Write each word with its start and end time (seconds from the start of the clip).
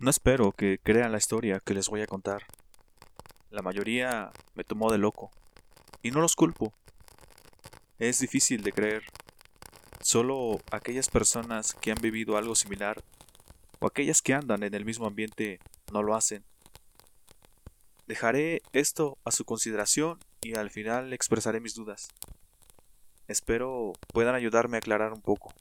No 0.00 0.10
espero 0.10 0.52
que 0.52 0.78
crean 0.80 1.10
la 1.10 1.18
historia 1.18 1.58
que 1.58 1.74
les 1.74 1.88
voy 1.88 2.02
a 2.02 2.06
contar. 2.06 2.44
La 3.50 3.62
mayoría 3.62 4.30
me 4.54 4.62
tomó 4.62 4.92
de 4.92 4.98
loco. 4.98 5.32
Y 6.02 6.12
no 6.12 6.20
los 6.20 6.36
culpo. 6.36 6.72
Es 7.98 8.20
difícil 8.20 8.62
de 8.62 8.70
creer. 8.70 9.02
Solo 10.00 10.60
aquellas 10.70 11.08
personas 11.08 11.74
que 11.74 11.90
han 11.90 12.00
vivido 12.00 12.36
algo 12.36 12.54
similar 12.54 13.02
o 13.80 13.88
aquellas 13.88 14.22
que 14.22 14.34
andan 14.34 14.62
en 14.62 14.74
el 14.74 14.84
mismo 14.84 15.08
ambiente 15.08 15.58
no 15.92 16.04
lo 16.04 16.14
hacen. 16.14 16.44
Dejaré 18.06 18.62
esto 18.72 19.18
a 19.24 19.32
su 19.32 19.44
consideración 19.44 20.20
y 20.40 20.56
al 20.56 20.70
final 20.70 21.12
expresaré 21.12 21.58
mis 21.58 21.74
dudas. 21.74 22.06
Espero 23.26 23.94
puedan 24.12 24.36
ayudarme 24.36 24.76
a 24.76 24.78
aclarar 24.78 25.12
un 25.12 25.22
poco. 25.22 25.52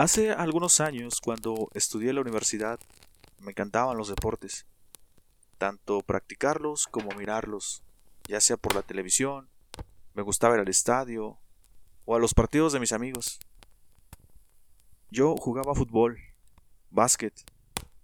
Hace 0.00 0.30
algunos 0.30 0.80
años, 0.80 1.20
cuando 1.20 1.68
estudié 1.74 2.08
en 2.08 2.14
la 2.14 2.22
universidad, 2.22 2.80
me 3.38 3.50
encantaban 3.50 3.98
los 3.98 4.08
deportes, 4.08 4.64
tanto 5.58 6.00
practicarlos 6.00 6.86
como 6.86 7.10
mirarlos, 7.18 7.82
ya 8.26 8.40
sea 8.40 8.56
por 8.56 8.74
la 8.74 8.80
televisión, 8.80 9.50
me 10.14 10.22
gustaba 10.22 10.54
ir 10.54 10.60
al 10.62 10.68
estadio 10.68 11.38
o 12.06 12.16
a 12.16 12.18
los 12.18 12.32
partidos 12.32 12.72
de 12.72 12.80
mis 12.80 12.92
amigos. 12.92 13.40
Yo 15.10 15.36
jugaba 15.36 15.74
fútbol, 15.74 16.18
básquet, 16.88 17.34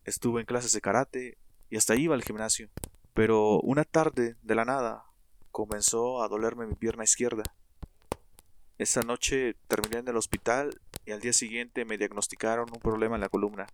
estuve 0.05 0.41
en 0.41 0.47
clases 0.47 0.73
de 0.73 0.83
karate 0.83 1.39
y 1.71 1.79
hasta 1.79 1.97
iba 1.97 2.15
al 2.15 2.25
gimnasio. 2.25 2.69
Pero 3.15 3.59
una 3.61 3.85
tarde, 3.85 4.37
de 4.43 4.55
la 4.55 4.67
nada, 4.67 5.07
comenzó 5.51 6.23
a 6.23 6.29
dolerme 6.29 6.67
mi 6.67 6.75
pierna 6.75 7.05
izquierda. 7.05 7.43
Esa 8.77 9.01
noche 9.01 9.57
terminé 9.67 10.01
en 10.01 10.09
el 10.09 10.19
hospital 10.19 10.79
y 11.07 11.13
al 11.13 11.21
día 11.21 11.33
siguiente 11.33 11.85
me 11.85 11.97
diagnosticaron 11.97 12.69
un 12.73 12.81
problema 12.81 13.15
en 13.15 13.21
la 13.21 13.29
columna. 13.29 13.67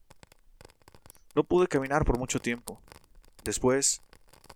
No 1.34 1.44
pude 1.44 1.66
caminar 1.66 2.04
por 2.04 2.18
mucho 2.18 2.38
tiempo. 2.38 2.80
Después, 3.42 4.02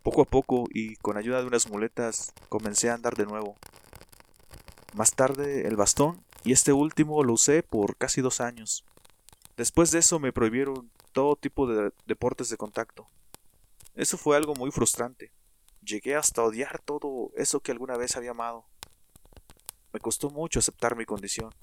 poco 0.03 0.23
a 0.23 0.27
poco 0.27 0.67
y 0.71 0.97
con 0.97 1.17
ayuda 1.17 1.41
de 1.41 1.47
unas 1.47 1.69
muletas, 1.69 2.33
comencé 2.51 2.91
a 2.91 2.95
andar 2.95 3.17
de 3.17 3.25
nuevo. 3.25 3.57
Más 4.95 5.13
tarde 5.13 5.67
el 5.67 5.77
bastón 5.77 6.23
y 6.45 6.53
este 6.53 6.73
último 6.73 7.25
lo 7.25 7.33
usé 7.33 7.63
por 7.63 7.97
casi 7.97 8.21
dos 8.21 8.41
años. 8.41 8.85
Después 9.57 9.91
de 9.91 10.01
eso 10.01 10.21
me 10.21 10.33
prohibieron 10.33 10.91
todo 11.13 11.35
tipo 11.35 11.67
de 11.67 11.93
deportes 12.05 12.51
de 12.51 12.59
contacto. 12.59 13.09
Eso 13.95 14.19
fue 14.19 14.37
algo 14.37 14.55
muy 14.55 14.71
frustrante. 14.71 15.33
Llegué 15.81 16.15
hasta 16.15 16.43
odiar 16.43 16.83
todo 16.83 17.31
eso 17.37 17.61
que 17.61 17.73
alguna 17.73 17.97
vez 17.97 18.17
había 18.17 18.33
amado. 18.33 18.67
Me 19.95 20.01
costó 20.01 20.29
mucho 20.29 20.59
aceptar 20.59 20.95
mi 20.95 21.07
condición. 21.07 21.55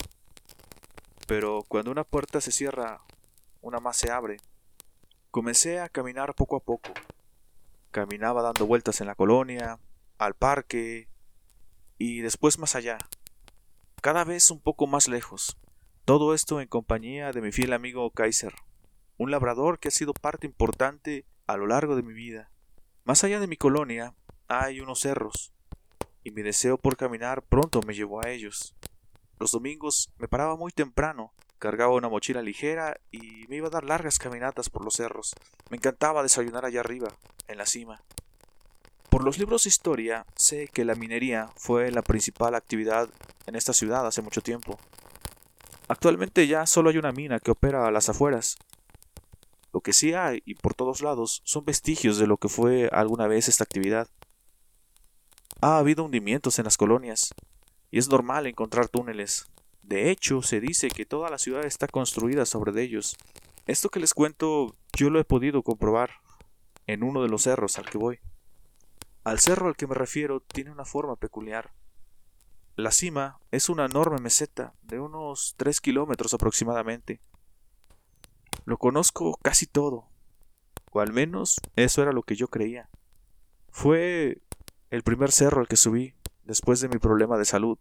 Pero 1.27 1.63
cuando 1.67 1.91
una 1.91 2.03
puerta 2.03 2.41
se 2.41 2.52
cierra, 2.52 3.02
una 3.61 3.79
más 3.79 3.97
se 3.97 4.11
abre. 4.11 4.38
Comencé 5.31 5.80
a 5.80 5.89
caminar 5.89 6.35
poco 6.35 6.55
a 6.55 6.59
poco. 6.59 6.91
Caminaba 7.91 8.41
dando 8.41 8.65
vueltas 8.65 9.02
en 9.02 9.07
la 9.07 9.15
colonia, 9.15 9.80
al 10.17 10.33
parque 10.35 11.07
y 11.97 12.21
después 12.21 12.59
más 12.59 12.75
allá. 12.75 12.97
Cada 14.02 14.23
vez 14.23 14.52
un 14.52 14.59
poco 14.59 14.88
más 14.88 15.07
lejos. 15.07 15.57
Todo 16.05 16.33
esto 16.33 16.59
en 16.59 16.67
compañía 16.67 17.31
de 17.31 17.41
mi 17.41 17.53
fiel 17.53 17.71
amigo 17.71 18.11
Kaiser, 18.11 18.53
un 19.17 19.31
labrador 19.31 19.80
que 19.80 19.87
ha 19.87 19.91
sido 19.91 20.13
parte 20.13 20.45
importante 20.45 21.25
a 21.47 21.55
lo 21.55 21.67
largo 21.67 21.95
de 21.95 22.03
mi 22.03 22.13
vida. 22.13 22.52
Más 23.05 23.23
allá 23.23 23.39
de 23.39 23.47
mi 23.47 23.55
colonia 23.55 24.13
hay 24.49 24.81
unos 24.81 24.99
cerros, 24.99 25.53
y 26.23 26.31
mi 26.31 26.41
deseo 26.41 26.77
por 26.77 26.97
caminar 26.97 27.41
pronto 27.43 27.80
me 27.87 27.93
llevó 27.93 28.21
a 28.21 28.30
ellos. 28.30 28.75
Los 29.39 29.52
domingos 29.52 30.12
me 30.17 30.28
paraba 30.28 30.56
muy 30.56 30.72
temprano, 30.72 31.34
cargaba 31.59 31.94
una 31.94 32.09
mochila 32.09 32.42
ligera 32.42 32.98
y 33.12 33.45
me 33.48 33.58
iba 33.58 33.67
a 33.67 33.72
dar 33.72 33.84
largas 33.84 34.20
caminatas 34.20 34.70
por 34.70 34.84
los 34.84 34.95
cerros. 34.95 35.34
Me 35.70 35.78
encantaba 35.78 36.23
desayunar 36.23 36.66
allá 36.66 36.81
arriba, 36.81 37.09
en 37.48 37.58
la 37.58 37.66
cima. 37.66 38.02
Por 39.09 39.23
los 39.23 39.38
libros 39.38 39.64
de 39.64 39.70
historia 39.70 40.26
sé 40.36 40.67
que 40.67 40.86
la 40.86 40.95
minería 40.95 41.49
fue 41.55 41.92
la 41.92 42.02
principal 42.02 42.55
actividad 42.55 43.10
en 43.45 43.55
esta 43.55 43.72
ciudad 43.72 44.05
hace 44.08 44.22
mucho 44.22 44.42
tiempo. 44.42 44.80
Actualmente 45.88 46.48
ya 46.48 46.66
solo 46.66 46.89
hay 46.89 46.98
una 46.98 47.11
mina 47.11 47.39
que 47.39 47.52
opera 47.52 47.88
a 47.88 47.92
las 47.92 48.10
afueras. 48.10 48.58
Lo 49.72 49.82
que 49.82 49.93
sí 49.93 50.14
hay, 50.14 50.42
y 50.45 50.55
por 50.55 50.73
todos 50.73 51.02
lados, 51.02 51.42
son 51.45 51.66
vestigios 51.66 52.17
de 52.17 52.27
lo 52.27 52.38
que 52.38 52.49
fue 52.49 52.89
alguna 52.92 53.27
vez 53.27 53.48
esta 53.48 53.64
actividad. 53.64 54.08
Ha 55.61 55.77
habido 55.77 56.04
hundimientos 56.04 56.60
en 56.60 56.66
las 56.66 56.77
colonias, 56.77 57.33
y 57.93 57.99
es 57.99 58.09
normal 58.09 58.48
encontrar 58.48 58.87
túneles. 58.87 59.45
De 59.83 60.09
hecho, 60.09 60.42
se 60.42 60.59
dice 60.59 60.87
que 60.87 61.05
toda 61.05 61.30
la 61.30 61.37
ciudad 61.37 61.64
está 61.64 61.87
construida 61.87 62.48
sobre 62.48 62.81
ellos. 62.81 63.15
Esto 63.67 63.89
que 63.89 63.99
les 63.99 64.15
cuento 64.15 64.76
yo 64.98 65.11
lo 65.11 65.20
he 65.20 65.23
podido 65.23 65.61
comprobar 65.61 66.09
en 66.87 67.04
uno 67.04 67.21
de 67.21 67.30
los 67.30 67.43
cerros 67.43 67.77
al 67.77 67.87
que 67.87 67.99
voy. 67.99 68.20
Al 69.23 69.37
cerro 69.37 69.67
al 69.67 69.76
que 69.76 69.86
me 69.86 69.93
refiero 69.93 70.39
tiene 70.39 70.71
una 70.71 70.86
forma 70.86 71.17
peculiar. 71.17 71.71
La 72.76 72.89
cima 72.89 73.37
es 73.52 73.70
una 73.70 73.86
enorme 73.86 74.17
meseta 74.20 74.73
de 74.81 74.99
unos 74.99 75.54
tres 75.55 75.80
kilómetros 75.80 76.33
aproximadamente. 76.33 77.21
Lo 78.65 78.80
conozco 78.80 79.37
casi 79.43 79.67
todo, 79.67 80.10
o 80.92 80.99
al 80.99 81.14
menos 81.14 81.61
eso 81.75 82.02
era 82.02 82.11
lo 82.11 82.23
que 82.23 82.36
yo 82.36 82.48
creía. 82.48 82.89
Fue 83.70 84.42
el 84.89 85.04
primer 85.04 85.31
cerro 85.31 85.61
al 85.61 85.67
que 85.67 85.77
subí 85.77 86.15
después 86.45 86.80
de 86.81 86.89
mi 86.89 86.98
problema 86.98 87.37
de 87.37 87.45
salud 87.45 87.77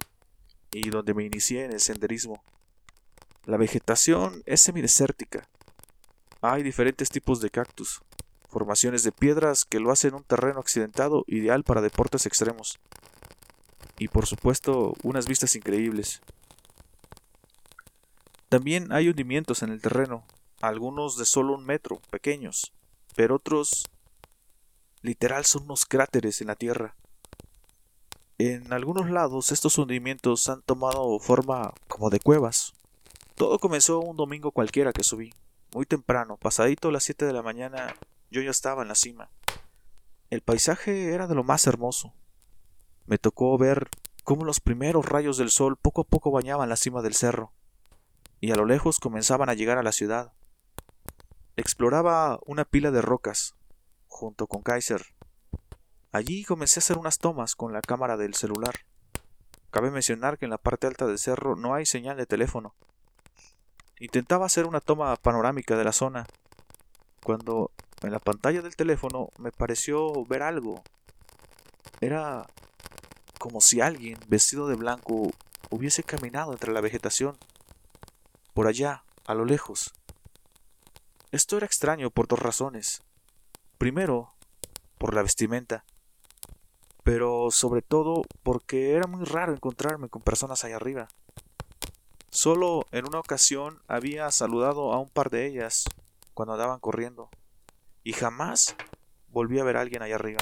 y 0.72 0.90
donde 0.90 1.14
me 1.14 1.24
inicié 1.24 1.64
en 1.64 1.72
el 1.72 1.80
senderismo. 1.80 2.42
La 3.44 3.56
vegetación 3.56 4.42
es 4.46 4.60
semidesértica. 4.60 5.48
Hay 6.40 6.62
diferentes 6.62 7.08
tipos 7.08 7.40
de 7.40 7.50
cactus, 7.50 8.00
formaciones 8.48 9.02
de 9.02 9.12
piedras 9.12 9.64
que 9.64 9.80
lo 9.80 9.90
hacen 9.90 10.14
un 10.14 10.24
terreno 10.24 10.60
accidentado 10.60 11.24
ideal 11.26 11.64
para 11.64 11.80
deportes 11.80 12.26
extremos 12.26 12.78
y 13.98 14.08
por 14.08 14.26
supuesto 14.26 14.94
unas 15.02 15.26
vistas 15.26 15.54
increíbles. 15.54 16.20
También 18.48 18.92
hay 18.92 19.08
hundimientos 19.08 19.62
en 19.62 19.70
el 19.70 19.80
terreno, 19.80 20.24
algunos 20.60 21.16
de 21.16 21.24
solo 21.24 21.54
un 21.54 21.64
metro, 21.64 22.00
pequeños, 22.10 22.72
pero 23.14 23.36
otros 23.36 23.88
literal 25.02 25.44
son 25.44 25.64
unos 25.64 25.86
cráteres 25.86 26.40
en 26.40 26.48
la 26.48 26.56
tierra. 26.56 26.96
En 28.50 28.72
algunos 28.72 29.10
lados 29.10 29.52
estos 29.52 29.78
hundimientos 29.78 30.48
han 30.48 30.62
tomado 30.62 31.18
forma 31.18 31.72
como 31.88 32.10
de 32.10 32.20
cuevas. 32.20 32.72
Todo 33.34 33.58
comenzó 33.58 34.00
un 34.00 34.16
domingo 34.16 34.50
cualquiera 34.50 34.92
que 34.92 35.04
subí. 35.04 35.32
Muy 35.74 35.86
temprano, 35.86 36.36
pasadito 36.36 36.90
las 36.90 37.04
7 37.04 37.24
de 37.24 37.32
la 37.32 37.42
mañana, 37.42 37.94
yo 38.30 38.42
ya 38.42 38.50
estaba 38.50 38.82
en 38.82 38.88
la 38.88 38.94
cima. 38.94 39.30
El 40.30 40.42
paisaje 40.42 41.12
era 41.12 41.26
de 41.26 41.34
lo 41.34 41.44
más 41.44 41.66
hermoso 41.66 42.12
me 43.06 43.18
tocó 43.18 43.58
ver 43.58 43.88
cómo 44.24 44.44
los 44.44 44.60
primeros 44.60 45.06
rayos 45.06 45.36
del 45.36 45.50
sol 45.50 45.76
poco 45.76 46.02
a 46.02 46.04
poco 46.04 46.30
bañaban 46.30 46.68
la 46.68 46.76
cima 46.76 47.02
del 47.02 47.14
cerro, 47.14 47.52
y 48.40 48.52
a 48.52 48.56
lo 48.56 48.64
lejos 48.64 48.98
comenzaban 48.98 49.48
a 49.48 49.54
llegar 49.54 49.78
a 49.78 49.82
la 49.82 49.92
ciudad. 49.92 50.32
Exploraba 51.56 52.38
una 52.46 52.64
pila 52.64 52.90
de 52.90 53.02
rocas, 53.02 53.54
junto 54.06 54.46
con 54.46 54.62
Kaiser. 54.62 55.02
Allí 56.12 56.44
comencé 56.44 56.78
a 56.78 56.82
hacer 56.82 56.98
unas 56.98 57.18
tomas 57.18 57.54
con 57.54 57.72
la 57.72 57.80
cámara 57.80 58.18
del 58.18 58.34
celular. 58.34 58.80
Cabe 59.70 59.90
mencionar 59.90 60.36
que 60.36 60.44
en 60.44 60.50
la 60.50 60.58
parte 60.58 60.86
alta 60.86 61.06
del 61.06 61.18
cerro 61.18 61.56
no 61.56 61.74
hay 61.74 61.86
señal 61.86 62.18
de 62.18 62.26
teléfono. 62.26 62.74
Intentaba 63.98 64.44
hacer 64.44 64.66
una 64.66 64.80
toma 64.80 65.16
panorámica 65.16 65.74
de 65.74 65.84
la 65.84 65.92
zona, 65.92 66.26
cuando 67.24 67.70
en 68.02 68.12
la 68.12 68.18
pantalla 68.18 68.60
del 68.60 68.76
teléfono 68.76 69.30
me 69.38 69.52
pareció 69.52 70.26
ver 70.26 70.42
algo. 70.42 70.82
Era 72.02 72.46
como 73.38 73.62
si 73.62 73.80
alguien 73.80 74.18
vestido 74.28 74.68
de 74.68 74.76
blanco 74.76 75.30
hubiese 75.70 76.02
caminado 76.02 76.52
entre 76.52 76.74
la 76.74 76.82
vegetación, 76.82 77.38
por 78.52 78.66
allá, 78.66 79.02
a 79.24 79.32
lo 79.32 79.46
lejos. 79.46 79.94
Esto 81.30 81.56
era 81.56 81.64
extraño 81.64 82.10
por 82.10 82.28
dos 82.28 82.38
razones. 82.38 83.02
Primero, 83.78 84.34
por 84.98 85.14
la 85.14 85.22
vestimenta, 85.22 85.86
pero 87.02 87.50
sobre 87.50 87.82
todo 87.82 88.22
porque 88.42 88.92
era 88.92 89.06
muy 89.06 89.24
raro 89.24 89.52
encontrarme 89.52 90.08
con 90.08 90.22
personas 90.22 90.64
allá 90.64 90.76
arriba. 90.76 91.08
Solo 92.30 92.86
en 92.92 93.06
una 93.06 93.18
ocasión 93.18 93.82
había 93.88 94.30
saludado 94.30 94.92
a 94.92 94.98
un 94.98 95.08
par 95.08 95.30
de 95.30 95.46
ellas 95.46 95.84
cuando 96.34 96.54
andaban 96.54 96.80
corriendo, 96.80 97.28
y 98.04 98.14
jamás 98.14 98.74
volví 99.28 99.58
a 99.58 99.64
ver 99.64 99.76
a 99.76 99.80
alguien 99.80 100.02
allá 100.02 100.14
arriba. 100.14 100.40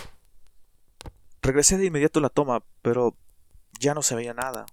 Regresé 1.42 1.78
de 1.78 1.86
inmediato 1.86 2.18
a 2.18 2.22
la 2.22 2.28
toma, 2.28 2.62
pero 2.82 3.16
ya 3.78 3.94
no 3.94 4.02
se 4.02 4.14
veía 4.14 4.34
nada. 4.34 4.66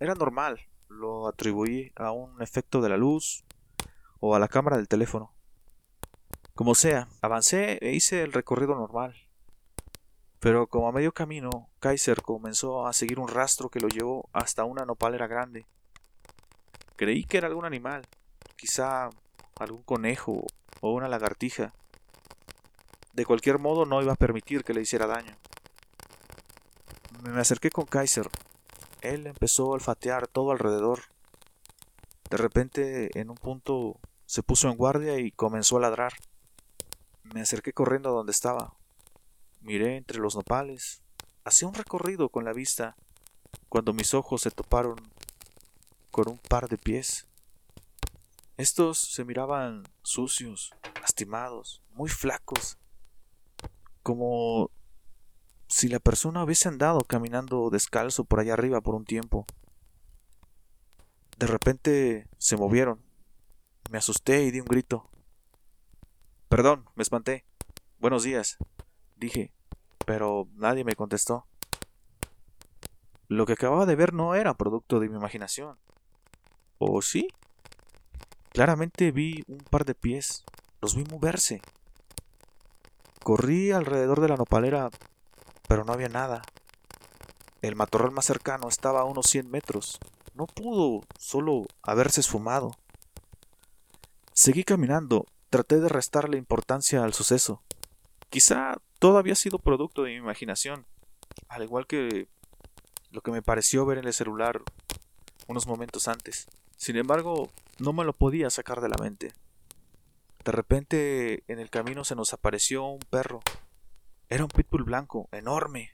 Era 0.00 0.14
normal, 0.14 0.60
lo 0.88 1.28
atribuí 1.28 1.92
a 1.94 2.10
un 2.10 2.42
efecto 2.42 2.80
de 2.80 2.88
la 2.88 2.96
luz 2.96 3.44
o 4.20 4.34
a 4.34 4.38
la 4.38 4.48
cámara 4.48 4.76
del 4.76 4.88
teléfono. 4.88 5.32
Como 6.54 6.74
sea, 6.74 7.08
avancé 7.20 7.78
e 7.82 7.92
hice 7.92 8.22
el 8.22 8.32
recorrido 8.32 8.74
normal. 8.74 9.14
Pero 10.40 10.66
como 10.66 10.88
a 10.88 10.92
medio 10.92 11.12
camino, 11.12 11.68
Kaiser 11.80 12.22
comenzó 12.22 12.86
a 12.86 12.92
seguir 12.92 13.18
un 13.18 13.28
rastro 13.28 13.68
que 13.68 13.80
lo 13.80 13.88
llevó 13.88 14.28
hasta 14.32 14.64
una 14.64 14.84
nopalera 14.84 15.26
grande. 15.26 15.66
Creí 16.96 17.24
que 17.24 17.38
era 17.38 17.48
algún 17.48 17.64
animal, 17.64 18.06
quizá 18.56 19.10
algún 19.58 19.82
conejo 19.82 20.46
o 20.80 20.92
una 20.92 21.08
lagartija. 21.08 21.72
De 23.12 23.24
cualquier 23.24 23.58
modo 23.58 23.86
no 23.86 24.02
iba 24.02 24.12
a 24.12 24.16
permitir 24.16 24.62
que 24.62 24.74
le 24.74 24.82
hiciera 24.82 25.06
daño. 25.06 25.36
Me 27.22 27.40
acerqué 27.40 27.70
con 27.70 27.86
Kaiser. 27.86 28.28
Él 29.00 29.26
empezó 29.26 29.64
a 29.64 29.74
olfatear 29.74 30.28
todo 30.28 30.52
alrededor. 30.52 31.00
De 32.30 32.36
repente, 32.36 33.18
en 33.18 33.30
un 33.30 33.36
punto, 33.36 33.98
se 34.26 34.42
puso 34.42 34.68
en 34.68 34.76
guardia 34.76 35.18
y 35.18 35.30
comenzó 35.30 35.78
a 35.78 35.80
ladrar. 35.80 36.12
Me 37.22 37.40
acerqué 37.40 37.72
corriendo 37.72 38.10
a 38.10 38.12
donde 38.12 38.32
estaba. 38.32 38.74
Miré 39.66 39.96
entre 39.96 40.20
los 40.20 40.36
nopales. 40.36 41.02
Hacía 41.42 41.66
un 41.66 41.74
recorrido 41.74 42.28
con 42.28 42.44
la 42.44 42.52
vista 42.52 42.94
cuando 43.68 43.92
mis 43.92 44.14
ojos 44.14 44.42
se 44.42 44.52
toparon 44.52 44.94
con 46.12 46.28
un 46.28 46.38
par 46.38 46.68
de 46.68 46.78
pies. 46.78 47.26
Estos 48.56 48.96
se 48.96 49.24
miraban 49.24 49.82
sucios, 50.02 50.72
lastimados, 51.00 51.82
muy 51.90 52.08
flacos, 52.08 52.78
como 54.04 54.70
si 55.66 55.88
la 55.88 55.98
persona 55.98 56.44
hubiese 56.44 56.68
andado 56.68 57.00
caminando 57.00 57.68
descalzo 57.68 58.22
por 58.22 58.38
allá 58.38 58.52
arriba 58.52 58.80
por 58.80 58.94
un 58.94 59.04
tiempo. 59.04 59.46
De 61.38 61.48
repente 61.48 62.28
se 62.38 62.56
movieron. 62.56 63.02
Me 63.90 63.98
asusté 63.98 64.44
y 64.44 64.52
di 64.52 64.60
un 64.60 64.66
grito. 64.66 65.10
Perdón, 66.48 66.88
me 66.94 67.02
espanté. 67.02 67.44
Buenos 67.98 68.22
días, 68.22 68.58
dije, 69.16 69.55
pero 70.06 70.48
nadie 70.54 70.84
me 70.84 70.96
contestó. 70.96 71.44
Lo 73.28 73.44
que 73.44 73.52
acababa 73.52 73.84
de 73.84 73.96
ver 73.96 74.14
no 74.14 74.34
era 74.34 74.54
producto 74.54 75.00
de 75.00 75.10
mi 75.10 75.16
imaginación. 75.16 75.76
¿O 76.78 77.02
sí? 77.02 77.28
Claramente 78.50 79.10
vi 79.10 79.44
un 79.48 79.58
par 79.58 79.84
de 79.84 79.94
pies. 79.94 80.44
Los 80.80 80.94
vi 80.94 81.04
moverse. 81.04 81.60
Corrí 83.22 83.72
alrededor 83.72 84.20
de 84.20 84.28
la 84.28 84.36
nopalera, 84.36 84.90
pero 85.68 85.84
no 85.84 85.92
había 85.92 86.08
nada. 86.08 86.42
El 87.60 87.74
matorral 87.74 88.12
más 88.12 88.26
cercano 88.26 88.68
estaba 88.68 89.00
a 89.00 89.04
unos 89.04 89.26
100 89.26 89.50
metros. 89.50 89.98
No 90.34 90.46
pudo 90.46 91.00
solo 91.18 91.66
haberse 91.82 92.20
esfumado. 92.20 92.76
Seguí 94.32 94.62
caminando, 94.62 95.26
traté 95.50 95.80
de 95.80 95.88
restarle 95.88 96.38
importancia 96.38 97.02
al 97.02 97.14
suceso. 97.14 97.62
Quizá 98.30 98.76
todo 98.98 99.18
había 99.18 99.34
sido 99.34 99.58
producto 99.58 100.02
de 100.02 100.10
mi 100.10 100.16
imaginación, 100.16 100.86
al 101.48 101.62
igual 101.62 101.86
que 101.86 102.28
lo 103.10 103.20
que 103.20 103.30
me 103.30 103.42
pareció 103.42 103.86
ver 103.86 103.98
en 103.98 104.06
el 104.06 104.12
celular 104.12 104.62
unos 105.46 105.66
momentos 105.66 106.08
antes. 106.08 106.46
Sin 106.76 106.96
embargo, 106.96 107.50
no 107.78 107.92
me 107.92 108.04
lo 108.04 108.12
podía 108.12 108.50
sacar 108.50 108.80
de 108.80 108.88
la 108.88 108.96
mente. 109.00 109.32
De 110.44 110.52
repente, 110.52 111.44
en 111.48 111.58
el 111.58 111.70
camino 111.70 112.04
se 112.04 112.14
nos 112.14 112.32
apareció 112.32 112.84
un 112.84 113.00
perro. 113.00 113.40
Era 114.28 114.44
un 114.44 114.50
pitbull 114.50 114.84
blanco, 114.84 115.28
enorme, 115.32 115.92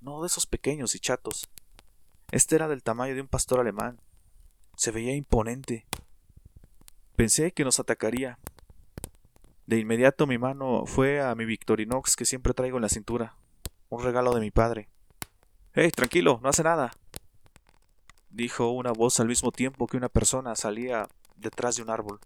no 0.00 0.22
de 0.22 0.28
esos 0.28 0.46
pequeños 0.46 0.94
y 0.94 1.00
chatos. 1.00 1.48
Este 2.30 2.56
era 2.56 2.68
del 2.68 2.82
tamaño 2.82 3.14
de 3.14 3.20
un 3.20 3.28
pastor 3.28 3.60
alemán. 3.60 4.00
Se 4.76 4.90
veía 4.90 5.14
imponente. 5.14 5.86
Pensé 7.14 7.52
que 7.52 7.64
nos 7.64 7.80
atacaría. 7.80 8.38
De 9.66 9.78
inmediato 9.78 10.26
mi 10.26 10.38
mano 10.38 10.86
fue 10.86 11.20
a 11.20 11.34
mi 11.34 11.44
Victorinox 11.44 12.16
que 12.16 12.24
siempre 12.24 12.54
traigo 12.54 12.78
en 12.78 12.82
la 12.82 12.88
cintura, 12.88 13.36
un 13.88 14.02
regalo 14.02 14.32
de 14.32 14.40
mi 14.40 14.50
padre. 14.50 14.88
¡Hey, 15.74 15.90
tranquilo, 15.90 16.40
no 16.42 16.48
hace 16.48 16.62
nada! 16.62 16.92
dijo 18.36 18.68
una 18.70 18.92
voz 18.92 19.18
al 19.18 19.28
mismo 19.28 19.50
tiempo 19.50 19.86
que 19.86 19.96
una 19.96 20.10
persona 20.10 20.54
salía 20.54 21.08
detrás 21.36 21.76
de 21.76 21.82
un 21.82 21.90
árbol. 21.90 22.20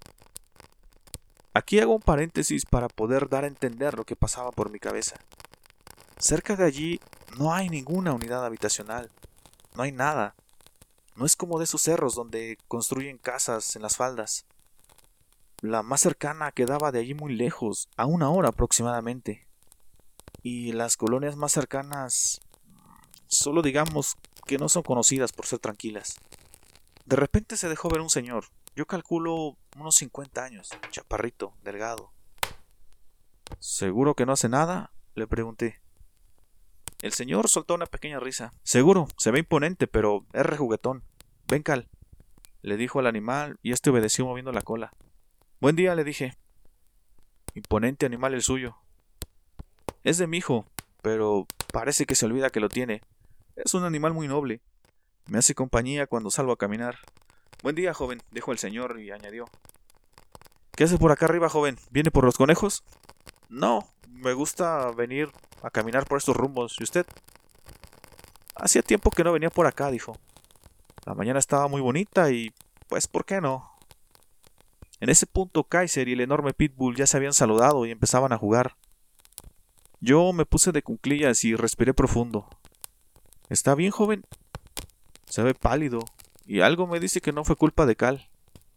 Aquí 1.55 1.79
hago 1.79 1.95
un 1.95 2.03
paréntesis 2.03 2.67
para 2.67 2.89
poder 2.89 3.29
dar 3.29 3.45
a 3.45 3.49
entender 3.49 3.95
lo 3.97 4.05
que 4.05 4.17
pasaba 4.17 4.51
por 4.51 4.71
mi 4.71 4.81
cabeza. 4.81 5.17
Cerca 6.19 6.57
de 6.57 6.65
allí 6.65 7.01
no 7.39 7.55
hay 7.55 7.69
ninguna 7.69 8.13
unidad 8.13 8.45
habitacional, 8.45 9.11
no 9.75 9.85
hay 9.85 9.93
nada. 9.93 10.35
No 11.15 11.27
es 11.27 11.37
como 11.37 11.59
de 11.59 11.65
esos 11.65 11.83
cerros 11.83 12.15
donde 12.15 12.59
construyen 12.67 13.17
casas 13.17 13.77
en 13.77 13.83
las 13.83 13.97
faldas. 13.97 14.47
La 15.63 15.83
más 15.83 16.01
cercana 16.01 16.53
quedaba 16.53 16.91
de 16.91 17.01
allí 17.01 17.15
muy 17.15 17.35
lejos, 17.35 17.89
a 17.97 18.07
una 18.07 18.31
hora 18.31 18.49
aproximadamente. 18.49 19.47
Y 20.43 20.73
las 20.73 20.97
colonias 20.97 21.37
más 21.37 21.53
cercanas 21.53 22.41
solo 23.27 23.63
digamos 23.63 24.17
que 24.47 24.59
no 24.59 24.69
son 24.69 24.83
conocidas 24.83 25.33
por 25.33 25.47
ser 25.47 25.59
tranquilas. 25.59 26.19
De 27.05 27.17
repente 27.17 27.57
se 27.57 27.69
dejó 27.69 27.89
ver 27.89 28.01
un 28.01 28.11
señor, 28.11 28.47
yo 28.75 28.87
calculo 28.87 29.57
unos 29.77 29.97
50 29.97 30.43
años, 30.43 30.71
chaparrito, 30.91 31.55
delgado. 31.63 32.13
¿Seguro 33.59 34.15
que 34.15 34.27
no 34.27 34.33
hace 34.33 34.49
nada? 34.49 34.93
le 35.15 35.27
pregunté. 35.27 35.81
El 37.03 37.13
señor 37.13 37.49
soltó 37.49 37.75
una 37.75 37.87
pequeña 37.87 38.21
risa. 38.21 38.55
Seguro, 38.63 39.09
se 39.17 39.31
ve 39.31 39.41
imponente, 39.41 39.87
pero 39.87 40.25
es 40.33 40.47
rejuguetón. 40.47 41.03
Ven, 41.49 41.63
Cal, 41.63 41.89
le 42.63 42.77
dijo 42.77 43.01
al 43.01 43.07
animal, 43.07 43.59
y 43.63 43.73
este 43.73 43.91
obedeció 43.91 44.25
moviendo 44.25 44.53
la 44.53 44.63
cola. 44.63 44.93
Buen 45.61 45.77
día, 45.77 45.95
le 45.95 46.05
dije. 46.05 46.39
Imponente 47.53 48.07
animal 48.07 48.33
el 48.33 48.41
suyo. 48.41 48.79
Es 50.05 50.17
de 50.17 50.27
mi 50.27 50.39
hijo, 50.39 50.65
pero 51.03 51.47
parece 51.71 52.07
que 52.07 52.15
se 52.15 52.25
olvida 52.25 52.49
que 52.49 52.61
lo 52.61 52.71
tiene. 52.71 53.03
Es 53.57 53.75
un 53.75 53.85
animal 53.85 54.15
muy 54.15 54.27
noble. 54.27 54.63
Me 55.27 55.37
hace 55.37 55.55
compañía 55.55 56.07
cuando 56.07 56.31
salgo 56.31 56.53
a 56.53 56.57
caminar. 56.57 56.97
Buen 57.63 57.75
día, 57.75 57.93
joven, 57.93 58.23
dijo 58.31 58.53
el 58.53 58.59
señor 58.59 59.01
y 59.01 59.11
añadió. 59.11 59.45
¿Qué 60.71 60.85
hace 60.85 60.97
por 60.97 61.13
acá 61.13 61.27
arriba, 61.27 61.51
joven? 61.51 61.77
¿Viene 61.91 62.11
por 62.11 62.25
los 62.25 62.39
conejos? 62.39 62.83
No, 63.51 63.87
me 64.09 64.33
gusta 64.33 64.91
venir 64.93 65.31
a 65.63 65.69
caminar 65.69 66.07
por 66.07 66.17
estos 66.17 66.39
rumbos. 66.39 66.77
¿Y 66.81 66.85
usted? 66.85 67.05
Hacía 68.55 68.81
tiempo 68.81 69.11
que 69.11 69.25
no 69.25 69.33
venía 69.33 69.51
por 69.51 69.67
acá, 69.67 69.91
dijo. 69.91 70.17
La 71.05 71.13
mañana 71.13 71.39
estaba 71.39 71.69
muy 71.69 71.83
bonita 71.83 72.31
y... 72.31 72.51
pues, 72.89 73.07
¿por 73.07 73.27
qué 73.27 73.43
no? 73.43 73.70
En 75.01 75.09
ese 75.09 75.27
punto 75.27 75.65
Kaiser 75.65 76.09
y 76.09 76.13
el 76.13 76.21
enorme 76.21 76.53
Pitbull 76.53 76.97
ya 76.97 77.07
se 77.07 77.17
habían 77.17 77.33
saludado 77.33 77.87
y 77.87 77.91
empezaban 77.91 78.33
a 78.33 78.39
jugar. 78.39 78.77
Yo 80.01 80.33
me 80.33 80.47
puse 80.47 80.73
de 80.73 80.83
cunclillas 80.83 81.45
y 81.45 81.57
respiré 81.57 81.95
profundo. 81.95 82.49
¿Está 83.49 83.75
bien, 83.75 83.91
joven? 83.91 84.25
Se 85.27 85.43
ve 85.43 85.55
pálido, 85.55 86.01
y 86.47 86.61
algo 86.61 86.87
me 86.87 87.01
dice 87.01 87.21
que 87.21 87.33
no 87.33 87.45
fue 87.45 87.57
culpa 87.57 87.87
de 87.87 87.97
Cal, 87.97 88.29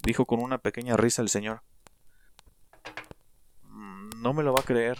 dijo 0.03 0.25
con 0.25 0.41
una 0.41 0.57
pequeña 0.57 0.97
risa 0.97 1.21
el 1.21 1.29
señor. 1.29 1.63
Mm, 3.63 4.21
no 4.21 4.33
me 4.33 4.43
lo 4.43 4.53
va 4.53 4.61
a 4.61 4.65
creer, 4.65 4.99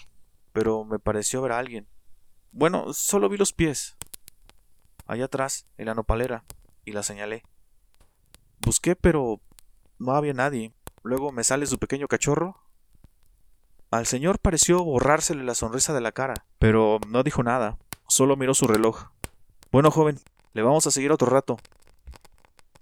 pero 0.51 0.84
me 0.84 1.00
pareció 1.00 1.42
ver 1.42 1.53
a 1.53 1.60
alguien. 1.60 1.88
Bueno, 2.51 2.94
solo 2.94 3.30
vi 3.30 3.38
los 3.38 3.53
pies. 3.53 3.98
Allá 5.06 5.25
atrás, 5.25 5.68
en 5.77 5.88
la 5.88 5.96
nopalera, 5.96 6.46
y 6.86 6.92
la 6.92 7.03
señalé. 7.03 7.44
Busqué, 8.60 8.96
pero 8.96 9.42
no 10.00 10.12
había 10.12 10.34
nadie. 10.34 10.74
Luego 11.04 11.32
me 11.32 11.44
sale 11.44 11.66
su 11.66 11.78
pequeño 11.78 12.08
cachorro. 12.08 12.62
Al 13.92 14.08
señor 14.08 14.40
pareció 14.40 14.84
borrársele 14.84 15.44
la 15.44 15.54
sonrisa 15.54 15.94
de 15.94 16.02
la 16.02 16.12
cara, 16.12 16.46
pero 16.58 17.00
no 17.08 17.22
dijo 17.24 17.44
nada, 17.44 17.78
solo 18.08 18.36
miró 18.36 18.54
su 18.54 18.66
reloj. 18.66 19.10
Bueno, 19.72 19.92
joven, 19.92 20.20
le 20.54 20.64
vamos 20.64 20.88
a 20.88 20.92
seguir 20.92 21.12
otro 21.12 21.30
rato. 21.30 21.58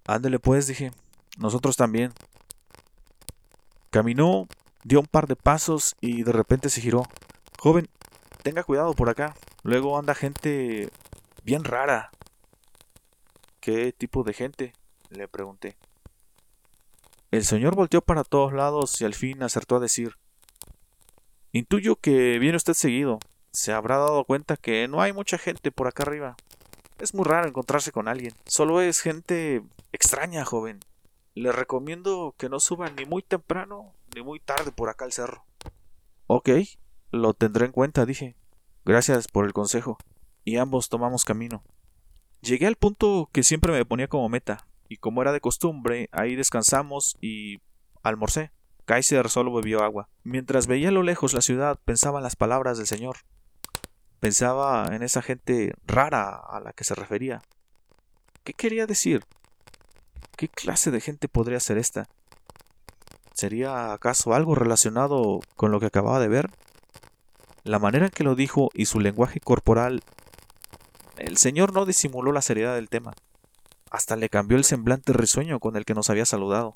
Ándele 0.06 0.40
pues, 0.40 0.68
dije. 0.68 0.92
Nosotros 1.38 1.76
también. 1.76 2.14
Caminó, 3.90 4.48
dio 4.84 5.00
un 5.00 5.06
par 5.06 5.28
de 5.28 5.36
pasos 5.36 5.96
y 6.00 6.24
de 6.24 6.32
repente 6.32 6.70
se 6.70 6.82
giró. 6.82 7.04
Joven, 7.60 7.90
tenga 8.44 8.64
cuidado 8.64 8.94
por 8.94 9.10
acá. 9.10 9.36
Luego 9.64 9.98
anda 9.98 10.16
gente 10.16 10.90
bien 11.44 11.64
rara. 11.64 12.12
¿Qué 13.60 13.92
tipo 13.94 14.24
de 14.24 14.34
gente? 14.34 14.74
le 15.10 15.28
pregunté. 15.28 15.78
El 17.32 17.46
señor 17.46 17.76
volteó 17.76 18.02
para 18.02 18.26
todos 18.26 18.52
lados 18.52 19.00
y 19.00 19.06
al 19.06 19.14
fin 19.14 19.42
acertó 19.42 19.78
a 19.78 19.80
decir 19.80 20.18
Intuyo 21.54 21.96
que 21.96 22.40
viene 22.40 22.58
usted 22.58 22.74
seguido. 22.74 23.20
Se 23.54 23.72
habrá 23.72 23.98
dado 23.98 24.26
cuenta 24.26 24.58
que 24.58 24.88
no 24.90 25.02
hay 25.02 25.14
mucha 25.14 25.38
gente 25.38 25.72
por 25.72 25.88
acá 25.88 26.04
arriba. 26.04 26.36
Es 27.00 27.14
muy 27.14 27.24
raro 27.24 27.48
encontrarse 27.48 27.94
con 27.94 28.10
alguien. 28.10 28.34
Solo 28.46 28.82
es 28.82 29.00
gente 29.00 29.64
extraña, 29.94 30.44
joven. 30.44 30.82
Le 31.34 31.54
recomiendo 31.54 32.36
que 32.38 32.50
no 32.50 32.60
suba 32.60 32.90
ni 32.90 33.06
muy 33.06 33.22
temprano 33.22 33.94
ni 34.14 34.22
muy 34.22 34.42
tarde 34.42 34.74
por 34.74 34.90
acá 34.90 35.06
al 35.06 35.14
cerro. 35.14 35.46
Ok, 36.28 36.50
lo 37.12 37.34
tendré 37.34 37.66
en 37.66 37.72
cuenta, 37.72 38.06
dije. 38.06 38.36
Gracias 38.84 39.28
por 39.30 39.46
el 39.46 39.54
consejo. 39.54 39.98
Y 40.44 40.58
ambos 40.58 40.90
tomamos 40.90 41.24
camino. 41.24 41.64
Llegué 42.42 42.68
al 42.68 42.76
punto 42.76 43.30
que 43.32 43.44
siempre 43.44 43.72
me 43.72 43.86
ponía 43.86 44.08
como 44.08 44.28
meta, 44.28 44.68
y 44.92 44.98
como 44.98 45.22
era 45.22 45.32
de 45.32 45.40
costumbre, 45.40 46.10
ahí 46.12 46.36
descansamos 46.36 47.16
y 47.22 47.62
almorcé. 48.04 48.52
Kaiser 48.84 49.30
solo 49.30 49.54
bebió 49.54 49.84
agua. 49.84 50.10
Mientras 50.26 50.68
veía 50.68 50.90
a 50.90 50.92
lo 50.92 51.02
lejos 51.02 51.32
la 51.34 51.40
ciudad, 51.40 51.80
pensaba 51.86 52.20
en 52.20 52.24
las 52.24 52.36
palabras 52.36 52.78
del 52.78 52.88
Señor. 52.88 53.20
Pensaba 54.20 54.94
en 54.94 55.02
esa 55.02 55.22
gente 55.22 55.76
rara 55.88 56.36
a 56.36 56.60
la 56.60 56.74
que 56.74 56.84
se 56.84 56.94
refería. 56.94 57.42
¿Qué 58.44 58.52
quería 58.52 58.86
decir? 58.86 59.24
¿Qué 60.36 60.50
clase 60.50 60.92
de 60.92 61.00
gente 61.00 61.30
podría 61.30 61.62
ser 61.62 61.78
esta? 61.78 62.10
¿Sería 63.34 63.94
acaso 63.94 64.34
algo 64.34 64.56
relacionado 64.56 65.40
con 65.56 65.72
lo 65.72 65.80
que 65.80 65.86
acababa 65.86 66.20
de 66.20 66.28
ver? 66.28 66.50
La 67.64 67.80
manera 67.80 68.08
en 68.08 68.12
que 68.12 68.26
lo 68.26 68.36
dijo 68.36 68.72
y 68.74 68.88
su 68.88 69.00
lenguaje 69.00 69.40
corporal... 69.40 70.04
El 71.16 71.38
señor 71.38 71.72
no 71.72 71.86
disimuló 71.86 72.34
la 72.34 72.42
seriedad 72.42 72.76
del 72.76 72.90
tema. 72.90 73.14
Hasta 73.92 74.16
le 74.16 74.30
cambió 74.30 74.58
el 74.58 74.64
semblante 74.64 75.12
risueño 75.12 75.60
con 75.60 75.76
el 75.76 75.84
que 75.84 75.94
nos 75.94 76.10
había 76.10 76.26
saludado. 76.26 76.74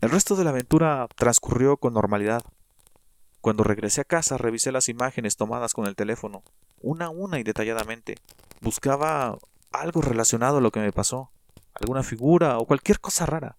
El 0.00 0.10
resto 0.10 0.36
de 0.36 0.44
la 0.44 0.50
aventura 0.50 1.08
transcurrió 1.16 1.76
con 1.76 1.94
normalidad. 1.94 2.44
Cuando 3.40 3.64
regresé 3.64 4.02
a 4.02 4.04
casa 4.04 4.38
revisé 4.38 4.70
las 4.70 4.88
imágenes 4.88 5.36
tomadas 5.36 5.74
con 5.74 5.86
el 5.86 5.96
teléfono, 5.96 6.44
una 6.80 7.06
a 7.06 7.10
una 7.10 7.40
y 7.40 7.42
detalladamente. 7.42 8.14
Buscaba 8.60 9.36
algo 9.72 10.00
relacionado 10.00 10.58
a 10.58 10.60
lo 10.60 10.70
que 10.70 10.78
me 10.78 10.92
pasó, 10.92 11.32
alguna 11.74 12.04
figura 12.04 12.58
o 12.58 12.64
cualquier 12.64 13.00
cosa 13.00 13.26
rara. 13.26 13.56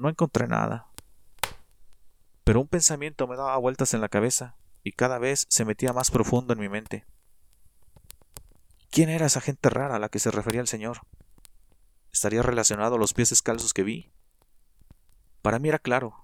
No 0.00 0.08
encontré 0.08 0.48
nada. 0.48 0.88
Pero 2.42 2.60
un 2.60 2.66
pensamiento 2.66 3.28
me 3.28 3.36
daba 3.36 3.56
vueltas 3.58 3.94
en 3.94 4.00
la 4.00 4.08
cabeza 4.08 4.56
y 4.82 4.92
cada 4.92 5.18
vez 5.18 5.46
se 5.48 5.64
metía 5.64 5.92
más 5.92 6.10
profundo 6.10 6.54
en 6.54 6.58
mi 6.58 6.68
mente. 6.68 7.06
¿Quién 8.96 9.10
era 9.10 9.26
esa 9.26 9.42
gente 9.42 9.68
rara 9.68 9.96
a 9.96 9.98
la 9.98 10.08
que 10.08 10.18
se 10.18 10.30
refería 10.30 10.62
el 10.62 10.68
Señor? 10.68 11.02
¿Estaría 12.14 12.40
relacionado 12.40 12.94
a 12.94 12.98
los 12.98 13.12
pies 13.12 13.28
descalzos 13.28 13.74
que 13.74 13.82
vi? 13.82 14.10
Para 15.42 15.58
mí 15.58 15.68
era 15.68 15.78
claro. 15.78 16.14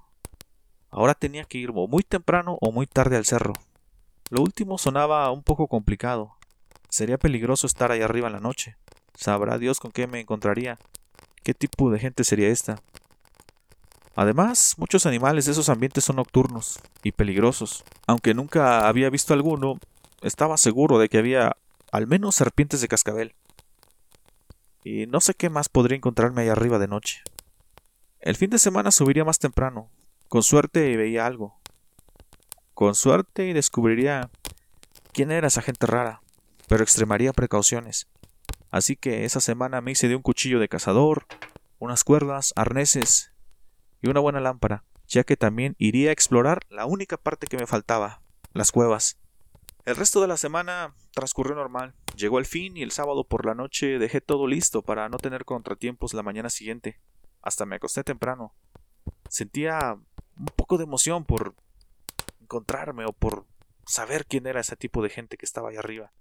Ahora 0.88 1.12
tenía 1.12 1.44
que 1.44 1.58
ir 1.58 1.70
muy 1.74 2.02
temprano 2.02 2.56
o 2.62 2.72
muy 2.72 2.86
tarde 2.86 3.18
al 3.18 3.26
cerro. 3.26 3.52
Lo 4.30 4.40
último 4.40 4.78
sonaba 4.78 5.30
un 5.32 5.42
poco 5.42 5.68
complicado. 5.68 6.38
Sería 6.88 7.18
peligroso 7.18 7.66
estar 7.66 7.92
ahí 7.92 8.00
arriba 8.00 8.28
en 8.28 8.32
la 8.32 8.40
noche. 8.40 8.78
Sabrá 9.16 9.58
Dios 9.58 9.78
con 9.78 9.92
qué 9.92 10.06
me 10.06 10.20
encontraría. 10.20 10.78
¿Qué 11.42 11.52
tipo 11.52 11.90
de 11.90 11.98
gente 11.98 12.24
sería 12.24 12.48
esta? 12.48 12.80
Además, 14.16 14.76
muchos 14.78 15.04
animales 15.04 15.44
de 15.44 15.52
esos 15.52 15.68
ambientes 15.68 16.04
son 16.04 16.16
nocturnos 16.16 16.80
y 17.02 17.12
peligrosos. 17.12 17.84
Aunque 18.06 18.32
nunca 18.32 18.88
había 18.88 19.10
visto 19.10 19.34
alguno, 19.34 19.78
estaba 20.22 20.56
seguro 20.56 20.98
de 20.98 21.10
que 21.10 21.18
había 21.18 21.58
al 21.92 22.06
menos 22.06 22.34
serpientes 22.34 22.80
de 22.80 22.88
cascabel. 22.88 23.36
Y 24.82 25.06
no 25.06 25.20
sé 25.20 25.34
qué 25.34 25.50
más 25.50 25.68
podría 25.68 25.96
encontrarme 25.96 26.42
ahí 26.42 26.48
arriba 26.48 26.78
de 26.78 26.88
noche. 26.88 27.22
El 28.18 28.34
fin 28.34 28.50
de 28.50 28.58
semana 28.58 28.90
subiría 28.90 29.24
más 29.24 29.38
temprano. 29.38 29.90
Con 30.28 30.42
suerte 30.42 30.96
veía 30.96 31.26
algo. 31.26 31.60
Con 32.72 32.94
suerte 32.94 33.52
descubriría 33.52 34.30
quién 35.12 35.30
era 35.30 35.48
esa 35.48 35.60
gente 35.60 35.86
rara, 35.86 36.22
pero 36.66 36.82
extremaría 36.82 37.34
precauciones. 37.34 38.08
Así 38.70 38.96
que 38.96 39.26
esa 39.26 39.40
semana 39.40 39.82
me 39.82 39.92
hice 39.92 40.08
de 40.08 40.16
un 40.16 40.22
cuchillo 40.22 40.58
de 40.58 40.68
cazador, 40.68 41.26
unas 41.78 42.04
cuerdas, 42.04 42.54
arneses 42.56 43.32
y 44.00 44.08
una 44.08 44.20
buena 44.20 44.40
lámpara, 44.40 44.84
ya 45.06 45.24
que 45.24 45.36
también 45.36 45.76
iría 45.78 46.08
a 46.08 46.14
explorar 46.14 46.60
la 46.70 46.86
única 46.86 47.18
parte 47.18 47.46
que 47.46 47.58
me 47.58 47.66
faltaba, 47.66 48.22
las 48.54 48.72
cuevas. 48.72 49.18
El 49.84 49.96
resto 49.96 50.20
de 50.20 50.28
la 50.28 50.36
semana 50.36 50.94
transcurrió 51.10 51.56
normal. 51.56 51.92
Llegó 52.14 52.38
el 52.38 52.46
fin 52.46 52.76
y 52.76 52.82
el 52.82 52.92
sábado 52.92 53.24
por 53.24 53.44
la 53.44 53.54
noche 53.54 53.98
dejé 53.98 54.20
todo 54.20 54.46
listo 54.46 54.82
para 54.82 55.08
no 55.08 55.18
tener 55.18 55.44
contratiempos 55.44 56.14
la 56.14 56.22
mañana 56.22 56.50
siguiente. 56.50 57.00
Hasta 57.42 57.66
me 57.66 57.76
acosté 57.76 58.04
temprano. 58.04 58.54
Sentía 59.28 59.98
un 60.36 60.46
poco 60.54 60.78
de 60.78 60.84
emoción 60.84 61.24
por 61.24 61.56
encontrarme 62.40 63.06
o 63.06 63.12
por 63.12 63.44
saber 63.84 64.24
quién 64.24 64.46
era 64.46 64.60
ese 64.60 64.76
tipo 64.76 65.02
de 65.02 65.10
gente 65.10 65.36
que 65.36 65.46
estaba 65.46 65.70
ahí 65.70 65.76
arriba. 65.76 66.12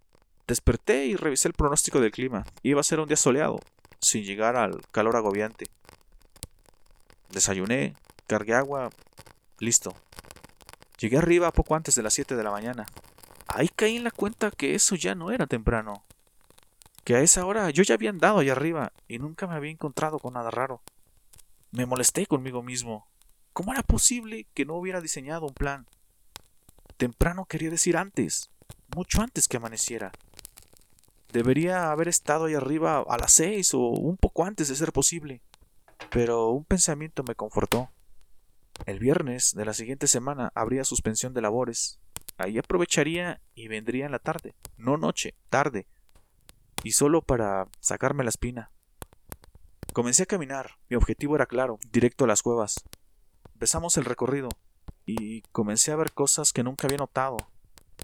Desperté 0.48 1.06
y 1.06 1.16
revisé 1.16 1.48
el 1.48 1.54
pronóstico 1.54 2.00
del 2.00 2.12
clima. 2.12 2.46
Iba 2.64 2.82
a 2.82 2.84
ser 2.84 3.00
un 3.00 3.08
día 3.08 3.16
soleado, 3.16 3.60
sin 4.00 4.24
llegar 4.24 4.56
al 4.56 4.82
calor 4.92 5.16
agobiante. 5.16 5.68
Desayuné, 7.30 7.96
cargué 8.26 8.56
agua, 8.56 8.90
listo. 9.60 9.94
Llegué 10.98 11.18
arriba 11.18 11.52
poco 11.52 11.76
antes 11.76 11.94
de 11.94 12.02
las 12.02 12.16
7 12.16 12.36
de 12.36 12.44
la 12.44 12.52
mañana. 12.52 12.88
Ahí 13.54 13.70
caí 13.70 13.98
en 13.98 14.04
la 14.04 14.12
cuenta 14.12 14.52
que 14.52 14.76
eso 14.76 14.96
ya 14.96 15.16
no 15.16 15.32
era 15.32 15.48
temprano. 15.48 16.04
Que 17.04 17.16
a 17.16 17.22
esa 17.22 17.46
hora 17.46 17.70
yo 17.70 17.84
ya 17.84 17.96
había 17.96 18.10
andado 18.10 18.40
allá 18.40 18.54
arriba 18.54 18.94
y 19.08 19.20
nunca 19.20 19.48
me 19.48 19.56
había 19.56 19.72
encontrado 19.72 20.20
con 20.20 20.34
nada 20.34 20.52
raro. 20.52 20.82
Me 21.72 21.86
molesté 21.86 22.26
conmigo 22.26 22.64
mismo. 22.64 23.08
¿Cómo 23.54 23.74
era 23.74 23.84
posible 23.84 24.48
que 24.54 24.66
no 24.66 24.76
hubiera 24.76 25.02
diseñado 25.02 25.48
un 25.48 25.54
plan? 25.54 25.88
Temprano 26.98 27.46
quería 27.46 27.70
decir 27.70 27.98
antes, 27.98 28.50
mucho 28.96 29.22
antes 29.22 29.48
que 29.48 29.58
amaneciera. 29.58 30.12
Debería 31.34 31.92
haber 31.92 32.08
estado 32.08 32.46
ahí 32.46 32.54
arriba 32.54 33.04
a 33.08 33.18
las 33.18 33.32
seis 33.32 33.74
o 33.74 33.80
un 33.80 34.18
poco 34.18 34.46
antes 34.46 34.68
de 34.68 34.76
ser 34.76 34.92
posible 34.92 35.42
pero 36.12 36.50
un 36.50 36.66
pensamiento 36.66 37.24
me 37.24 37.36
confortó. 37.36 37.90
El 38.86 39.00
viernes 39.00 39.54
de 39.56 39.64
la 39.64 39.74
siguiente 39.74 40.08
semana 40.08 40.52
habría 40.56 40.84
suspensión 40.84 41.34
de 41.34 41.42
labores. 41.42 42.00
Ahí 42.38 42.58
aprovecharía 42.58 43.42
y 43.56 43.68
vendría 43.68 44.06
en 44.06 44.12
la 44.12 44.20
tarde, 44.20 44.56
no 44.78 44.98
noche, 44.98 45.36
tarde, 45.50 45.88
y 46.84 46.92
solo 46.92 47.22
para 47.22 47.68
sacarme 47.80 48.24
la 48.24 48.30
espina. 48.30 48.72
Comencé 49.94 50.24
a 50.24 50.28
caminar, 50.28 50.78
mi 50.90 50.96
objetivo 50.96 51.36
era 51.36 51.46
claro, 51.46 51.80
directo 51.92 52.26
a 52.26 52.28
las 52.28 52.42
cuevas. 52.42 52.84
Empezamos 53.54 53.98
el 53.98 54.06
recorrido, 54.06 54.50
y 55.06 55.42
comencé 55.52 55.92
a 55.92 55.96
ver 55.96 56.14
cosas 56.14 56.54
que 56.54 56.64
nunca 56.64 56.88
había 56.88 56.98
notado. 56.98 57.38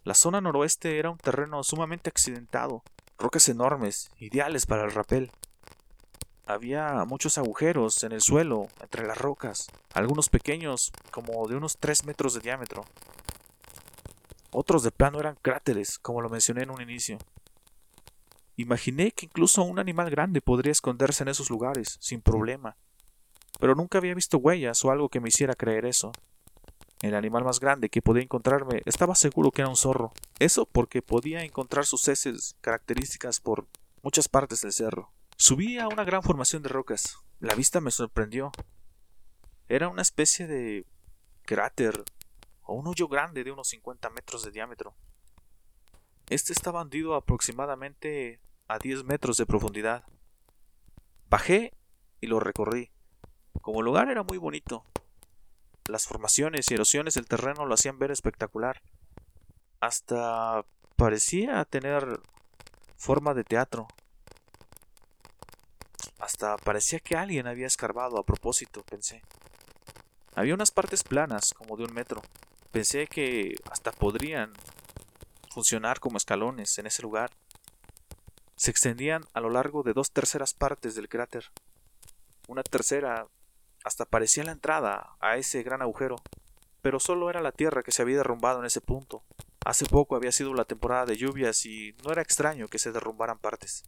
La 0.04 0.14
zona 0.14 0.42
noroeste 0.42 1.00
era 1.00 1.10
un 1.10 1.18
terreno 1.18 1.64
sumamente 1.64 2.10
accidentado, 2.10 2.84
rocas 3.18 3.50
enormes, 3.50 4.10
ideales 4.20 4.66
para 4.66 4.84
el 4.86 4.92
rapel. 4.92 5.32
Había 6.46 7.04
muchos 7.06 7.38
agujeros 7.38 8.04
en 8.04 8.14
el 8.14 8.22
suelo, 8.22 8.68
entre 8.82 9.06
las 9.06 9.18
rocas, 9.18 9.68
algunos 9.94 10.30
pequeños, 10.30 10.94
como 11.12 11.48
de 11.48 11.56
unos 11.56 11.78
3 11.78 12.06
metros 12.06 12.34
de 12.36 12.40
diámetro. 12.42 12.86
Otros 14.52 14.84
de 14.84 14.92
plano 14.92 15.20
eran 15.20 15.38
cráteres, 15.42 16.00
como 16.00 16.22
lo 16.22 16.30
mencioné 16.30 16.64
en 16.64 16.72
un 16.72 16.82
inicio. 16.82 17.18
Imaginé 18.56 19.12
que 19.12 19.26
incluso 19.26 19.64
un 19.64 19.80
animal 19.80 20.10
grande 20.10 20.42
podría 20.42 20.72
esconderse 20.72 21.24
en 21.24 21.30
esos 21.30 21.50
lugares, 21.50 21.98
sin 22.00 22.22
problema. 22.22 22.76
Pero 23.60 23.76
nunca 23.76 23.98
había 23.98 24.16
visto 24.16 24.38
huellas 24.38 24.84
o 24.84 24.92
algo 24.92 25.10
que 25.10 25.20
me 25.20 25.30
hiciera 25.30 25.54
creer 25.54 25.86
eso. 25.86 26.12
El 27.02 27.14
animal 27.14 27.44
más 27.44 27.60
grande 27.60 27.90
que 27.90 28.02
podía 28.02 28.24
encontrarme 28.24 28.82
estaba 28.86 29.14
seguro 29.14 29.52
que 29.52 29.62
era 29.62 29.70
un 29.70 29.76
zorro. 29.76 30.12
Eso 30.40 30.66
porque 30.66 31.04
podía 31.04 31.44
encontrar 31.44 31.86
sus 31.86 32.08
heces 32.08 32.56
características 32.62 33.40
por 33.40 33.68
muchas 34.02 34.28
partes 34.28 34.62
del 34.62 34.74
cerro. 34.74 35.12
Subí 35.36 35.78
a 35.78 35.88
una 35.88 36.04
gran 36.04 36.24
formación 36.24 36.64
de 36.64 36.70
rocas. 36.70 37.18
La 37.40 37.54
vista 37.54 37.82
me 37.82 37.92
sorprendió. 37.92 38.52
Era 39.70 39.90
una 39.90 40.02
especie 40.02 40.48
de 40.48 40.86
cráter 41.44 42.04
o 42.68 42.76
un 42.76 42.88
hoyo 42.88 43.08
grande 43.08 43.44
de 43.44 43.52
unos 43.52 43.70
50 43.70 44.10
metros 44.12 44.44
de 44.44 44.52
diámetro. 44.52 44.94
Este 46.30 46.52
estaba 46.52 46.82
hundido 46.82 47.16
aproximadamente 47.16 48.42
a 48.68 48.78
10 48.78 49.06
metros 49.06 49.38
de 49.38 49.46
profundidad. 49.46 50.04
Bajé 51.30 51.74
y 52.20 52.28
lo 52.28 52.40
recorrí. 52.40 52.92
Como 53.62 53.82
lugar 53.82 54.10
era 54.10 54.24
muy 54.24 54.38
bonito. 54.38 54.86
Las 55.86 56.06
formaciones 56.06 56.70
y 56.70 56.74
erosiones 56.74 57.14
del 57.14 57.28
terreno 57.28 57.66
lo 57.66 57.74
hacían 57.74 57.98
ver 57.98 58.12
espectacular. 58.12 58.82
Hasta 59.80 60.66
parecía 60.98 61.64
tener 61.64 62.20
forma 62.98 63.34
de 63.34 63.46
teatro. 63.46 63.88
Hasta 66.20 66.58
parecía 66.58 67.00
que 67.00 67.16
alguien 67.16 67.48
había 67.48 67.68
escarbado 67.68 68.18
a 68.20 68.26
propósito, 68.26 68.84
pensé. 68.84 69.24
Había 70.36 70.54
unas 70.54 70.72
partes 70.72 71.04
planas, 71.04 71.54
como 71.54 71.78
de 71.78 71.86
un 71.86 71.94
metro. 71.94 72.22
Pensé 72.78 73.08
que 73.08 73.56
hasta 73.72 73.92
podrían 73.92 74.54
funcionar 75.50 76.00
como 76.00 76.18
escalones 76.18 76.78
en 76.78 76.86
ese 76.86 77.02
lugar. 77.02 77.32
Se 78.56 78.70
extendían 78.70 79.24
a 79.34 79.42
lo 79.42 79.50
largo 79.50 79.82
de 79.82 79.94
dos 79.94 80.12
terceras 80.12 80.54
partes 80.54 80.94
del 80.94 81.10
cráter. 81.10 81.46
Una 82.48 82.62
tercera 82.62 83.26
hasta 83.84 84.06
parecía 84.06 84.44
la 84.44 84.52
entrada 84.52 85.16
a 85.20 85.38
ese 85.38 85.64
gran 85.64 85.82
agujero, 85.82 86.18
pero 86.84 87.00
solo 87.00 87.32
era 87.32 87.42
la 87.42 87.52
tierra 87.52 87.82
que 87.82 87.92
se 87.92 88.04
había 88.04 88.18
derrumbado 88.18 88.60
en 88.60 88.68
ese 88.68 88.80
punto. 88.80 89.24
Hace 89.66 89.88
poco 89.88 90.16
había 90.16 90.32
sido 90.32 90.54
la 90.54 90.66
temporada 90.66 91.08
de 91.08 91.18
lluvias 91.18 91.66
y 91.66 91.96
no 92.04 92.12
era 92.12 92.22
extraño 92.22 92.68
que 92.68 92.78
se 92.78 92.92
derrumbaran 92.92 93.40
partes. 93.40 93.86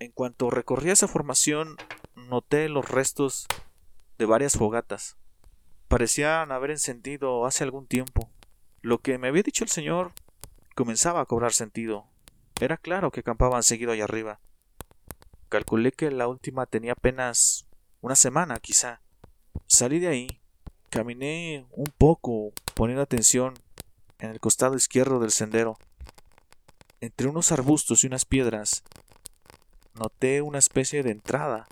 En 0.00 0.10
cuanto 0.10 0.50
recorrí 0.50 0.90
esa 0.90 1.06
formación, 1.06 1.76
noté 2.16 2.68
los 2.68 2.90
restos 2.90 3.46
de 4.18 4.26
varias 4.26 4.54
fogatas. 4.54 5.16
Parecían 5.88 6.50
haber 6.50 6.72
encendido 6.72 7.46
hace 7.46 7.64
algún 7.64 7.86
tiempo. 7.86 8.30
Lo 8.82 8.98
que 8.98 9.18
me 9.18 9.28
había 9.28 9.42
dicho 9.42 9.64
el 9.64 9.70
señor 9.70 10.12
comenzaba 10.74 11.20
a 11.20 11.26
cobrar 11.26 11.52
sentido. 11.52 12.06
Era 12.60 12.76
claro 12.76 13.10
que 13.10 13.20
acampaban 13.20 13.62
seguido 13.62 13.92
allá 13.92 14.04
arriba. 14.04 14.40
Calculé 15.48 15.92
que 15.92 16.10
la 16.10 16.26
última 16.26 16.66
tenía 16.66 16.92
apenas 16.92 17.66
una 18.00 18.16
semana, 18.16 18.58
quizá. 18.58 19.00
Salí 19.66 19.98
de 20.00 20.08
ahí, 20.08 20.40
caminé 20.90 21.66
un 21.70 21.92
poco, 21.96 22.52
poniendo 22.74 23.02
atención 23.02 23.54
en 24.18 24.30
el 24.30 24.40
costado 24.40 24.74
izquierdo 24.76 25.20
del 25.20 25.30
sendero. 25.30 25.78
Entre 27.00 27.28
unos 27.28 27.52
arbustos 27.52 28.02
y 28.02 28.06
unas 28.06 28.24
piedras 28.24 28.82
noté 29.94 30.42
una 30.42 30.58
especie 30.58 31.02
de 31.02 31.10
entrada. 31.10 31.68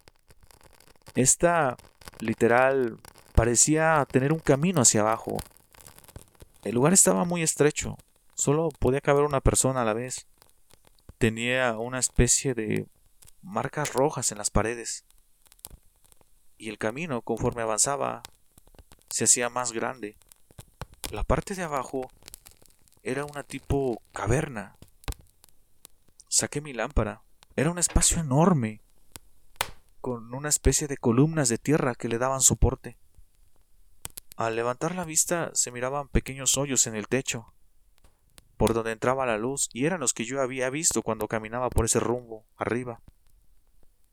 Esta 1.14 1.76
literal, 2.21 2.99
parecía 3.35 4.07
tener 4.11 4.33
un 4.33 4.38
camino 4.38 4.81
hacia 4.81 5.00
abajo. 5.00 5.37
El 6.62 6.76
lugar 6.76 6.93
estaba 6.93 7.25
muy 7.25 7.43
estrecho, 7.43 7.99
solo 8.35 8.71
podía 8.79 9.00
caber 9.00 9.25
una 9.25 9.41
persona 9.41 9.83
a 9.83 9.85
la 9.85 9.93
vez. 9.93 10.26
Tenía 11.19 11.76
una 11.76 11.99
especie 11.99 12.55
de 12.55 12.87
marcas 13.43 13.93
rojas 13.93 14.31
en 14.33 14.38
las 14.38 14.50
paredes. 14.50 15.05
Y 16.57 16.69
el 16.69 16.79
camino, 16.79 17.23
conforme 17.23 17.62
avanzaba, 17.62 18.23
se 19.11 19.25
hacía 19.25 19.49
más 19.50 19.73
grande. 19.73 20.17
La 21.11 21.25
parte 21.25 21.55
de 21.55 21.64
abajo 21.64 22.11
era 23.03 23.25
una 23.25 23.43
tipo 23.43 24.00
caverna. 24.12 24.76
Saqué 26.29 26.61
mi 26.61 26.73
lámpara. 26.73 27.23
Era 27.57 27.71
un 27.71 27.79
espacio 27.79 28.19
enorme, 28.19 28.81
con 30.00 30.35
una 30.35 30.49
especie 30.49 30.88
de 30.88 30.97
columnas 30.97 31.49
de 31.49 31.59
tierra 31.59 31.95
que 31.95 32.09
le 32.09 32.19
daban 32.19 32.41
soporte. 32.41 32.97
Al 34.37 34.57
levantar 34.57 34.97
la 34.97 35.05
vista 35.05 35.50
se 35.55 35.71
miraban 35.71 36.09
pequeños 36.09 36.59
hoyos 36.59 36.88
en 36.88 36.97
el 36.97 37.07
techo, 37.07 37.53
por 38.57 38.75
donde 38.75 38.91
entraba 38.91 39.26
la 39.26 39.38
luz, 39.38 39.69
y 39.73 39.87
eran 39.87 40.00
los 40.00 40.12
que 40.12 40.25
yo 40.25 40.43
había 40.43 40.71
visto 40.71 41.03
cuando 41.03 41.29
caminaba 41.29 41.71
por 41.71 41.85
ese 41.85 42.00
rumbo, 42.00 42.45
arriba. 42.57 43.00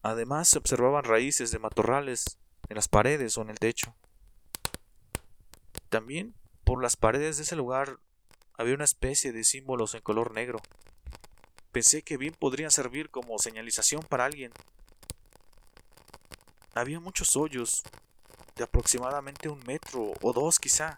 Además 0.03 0.49
se 0.49 0.59
observaban 0.59 1.05
raíces 1.05 1.49
de 1.51 1.57
matorrales 1.59 2.37
en 2.69 2.75
las 2.75 2.87
paredes 2.87 3.37
o 3.37 3.41
en 3.41 3.49
el 3.49 3.59
techo. 3.59 3.95
También 5.89 6.35
por 6.63 6.81
las 6.81 6.95
paredes 6.95 7.37
de 7.37 7.43
ese 7.43 7.55
lugar 7.55 7.99
había 8.53 8.75
una 8.75 8.85
especie 8.85 9.31
de 9.31 9.43
símbolos 9.43 9.95
en 9.95 10.01
color 10.01 10.33
negro. 10.33 10.59
Pensé 11.71 12.03
que 12.03 12.17
bien 12.17 12.35
podrían 12.37 12.69
servir 12.69 13.09
como 13.09 13.39
señalización 13.39 14.03
para 14.03 14.25
alguien. 14.25 14.51
Había 16.75 16.99
muchos 16.99 17.35
hoyos, 17.35 17.83
de 18.55 18.63
aproximadamente 18.63 19.49
un 19.49 19.59
metro 19.65 20.13
o 20.21 20.33
dos 20.33 20.59
quizá. 20.59 20.97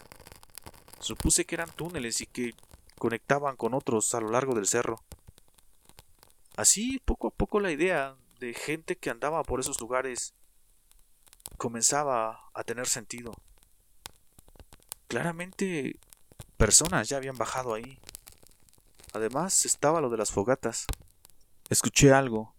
Supuse 1.00 1.44
que 1.44 1.54
eran 1.54 1.70
túneles 1.70 2.20
y 2.20 2.26
que 2.26 2.54
conectaban 2.98 3.56
con 3.56 3.74
otros 3.74 4.14
a 4.14 4.20
lo 4.20 4.30
largo 4.30 4.54
del 4.54 4.66
cerro. 4.66 5.02
Así, 6.56 7.00
poco 7.04 7.28
a 7.28 7.30
poco 7.30 7.60
la 7.60 7.72
idea 7.72 8.16
de 8.38 8.54
gente 8.54 8.96
que 8.96 9.10
andaba 9.10 9.42
por 9.42 9.60
esos 9.60 9.80
lugares 9.80 10.34
comenzaba 11.56 12.50
a 12.54 12.64
tener 12.64 12.86
sentido. 12.86 13.32
Claramente 15.08 15.98
personas 16.56 17.08
ya 17.08 17.16
habían 17.16 17.36
bajado 17.36 17.74
ahí. 17.74 17.98
Además 19.12 19.64
estaba 19.64 20.00
lo 20.00 20.10
de 20.10 20.16
las 20.16 20.30
fogatas. 20.30 20.86
Escuché 21.70 22.12
algo. 22.12 22.54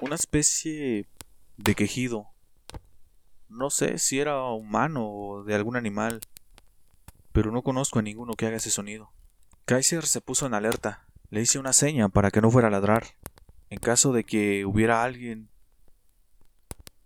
Una 0.00 0.14
especie 0.14 1.08
de 1.56 1.74
quejido. 1.74 2.28
No 3.48 3.70
sé 3.70 3.98
si 3.98 4.20
era 4.20 4.42
humano 4.44 5.08
o 5.08 5.44
de 5.44 5.54
algún 5.54 5.76
animal, 5.76 6.20
pero 7.32 7.50
no 7.50 7.62
conozco 7.62 7.98
a 7.98 8.02
ninguno 8.02 8.34
que 8.34 8.46
haga 8.46 8.56
ese 8.56 8.70
sonido. 8.70 9.10
Kaiser 9.64 10.06
se 10.06 10.20
puso 10.20 10.46
en 10.46 10.54
alerta. 10.54 11.06
Le 11.30 11.42
hice 11.42 11.58
una 11.58 11.72
seña 11.72 12.08
para 12.08 12.30
que 12.30 12.40
no 12.40 12.50
fuera 12.50 12.68
a 12.68 12.70
ladrar, 12.70 13.04
en 13.70 13.78
caso 13.78 14.12
de 14.12 14.24
que 14.24 14.64
hubiera 14.64 15.02
alguien. 15.02 15.50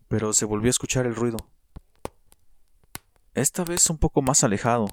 Pero 0.09 0.33
se 0.33 0.45
volvió 0.45 0.69
a 0.69 0.71
escuchar 0.71 1.07
el 1.07 1.15
ruido 1.15 1.53
esta 3.35 3.65
vez 3.65 3.89
un 3.89 3.99
poco 3.99 4.23
más 4.23 4.45
alejado. 4.45 4.89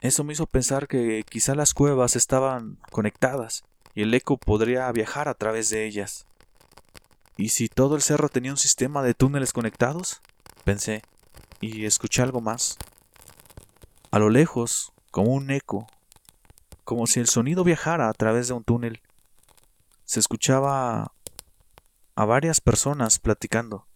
Eso 0.00 0.24
me 0.24 0.32
hizo 0.32 0.46
pensar 0.46 0.88
que 0.88 1.24
quizá 1.28 1.54
las 1.54 1.74
cuevas 1.74 2.16
estaban 2.16 2.78
conectadas 2.90 3.64
y 3.94 4.02
el 4.02 4.14
eco 4.14 4.38
podría 4.38 4.90
viajar 4.92 5.28
a 5.28 5.34
través 5.34 5.68
de 5.68 5.86
ellas. 5.86 6.26
¿Y 7.36 7.50
si 7.50 7.68
todo 7.68 7.94
el 7.96 8.02
cerro 8.02 8.28
tenía 8.28 8.50
un 8.50 8.56
sistema 8.56 9.02
de 9.02 9.14
túneles 9.14 9.52
conectados? 9.52 10.20
Pensé, 10.64 11.02
y 11.60 11.84
escuché 11.84 12.22
algo 12.22 12.40
más. 12.40 12.78
A 14.10 14.18
lo 14.18 14.30
lejos, 14.30 14.92
como 15.10 15.32
un 15.32 15.50
eco, 15.50 15.86
como 16.84 17.06
si 17.06 17.20
el 17.20 17.28
sonido 17.28 17.64
viajara 17.64 18.08
a 18.08 18.12
través 18.12 18.48
de 18.48 18.54
un 18.54 18.64
túnel, 18.64 19.00
se 20.04 20.20
escuchaba 20.20 21.12
a 22.14 22.24
varias 22.24 22.60
personas 22.60 23.18
platicando. 23.18 23.86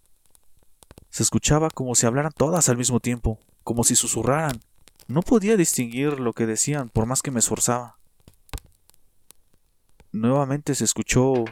Se 1.11 1.23
escuchaba 1.23 1.71
como 1.71 1.95
si 1.95 2.07
hablaran 2.07 2.33
todas 2.33 2.69
al 2.69 2.77
mismo 2.77 3.01
tiempo 3.01 3.39
como 3.67 3.83
si 3.83 3.97
susurraran. 3.97 4.61
No 5.09 5.23
podía 5.23 5.57
distinguir 5.57 6.21
lo 6.21 6.33
que 6.33 6.47
decían 6.47 6.89
por 6.89 7.07
más 7.07 7.21
que 7.21 7.33
me 7.33 7.41
esforzaba. 7.41 7.99
Nuevamente 10.13 10.77
se 10.77 10.85
escuchó 10.85 11.45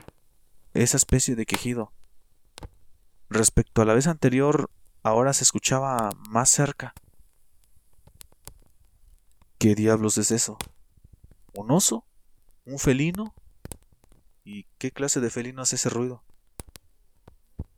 esa 0.75 0.97
especie 0.97 1.35
de 1.35 1.45
quejido. 1.45 1.93
Respecto 3.29 3.83
a 3.83 3.85
la 3.85 3.95
vez 3.95 4.07
anterior, 4.07 4.71
ahora 5.05 5.35
se 5.35 5.45
escuchaba 5.45 6.11
más 6.29 6.49
cerca. 6.49 6.95
¿Qué 9.59 9.77
diablos 9.77 10.19
es 10.19 10.33
eso? 10.33 10.59
¿Un 11.55 11.71
oso? 11.71 12.07
¿Un 12.65 12.79
felino? 12.79 13.35
¿Y 14.43 14.65
qué 14.79 14.91
clase 14.91 15.21
de 15.21 15.31
felino 15.31 15.63
hace 15.63 15.77
ese 15.77 15.91
ruido? 15.91 16.25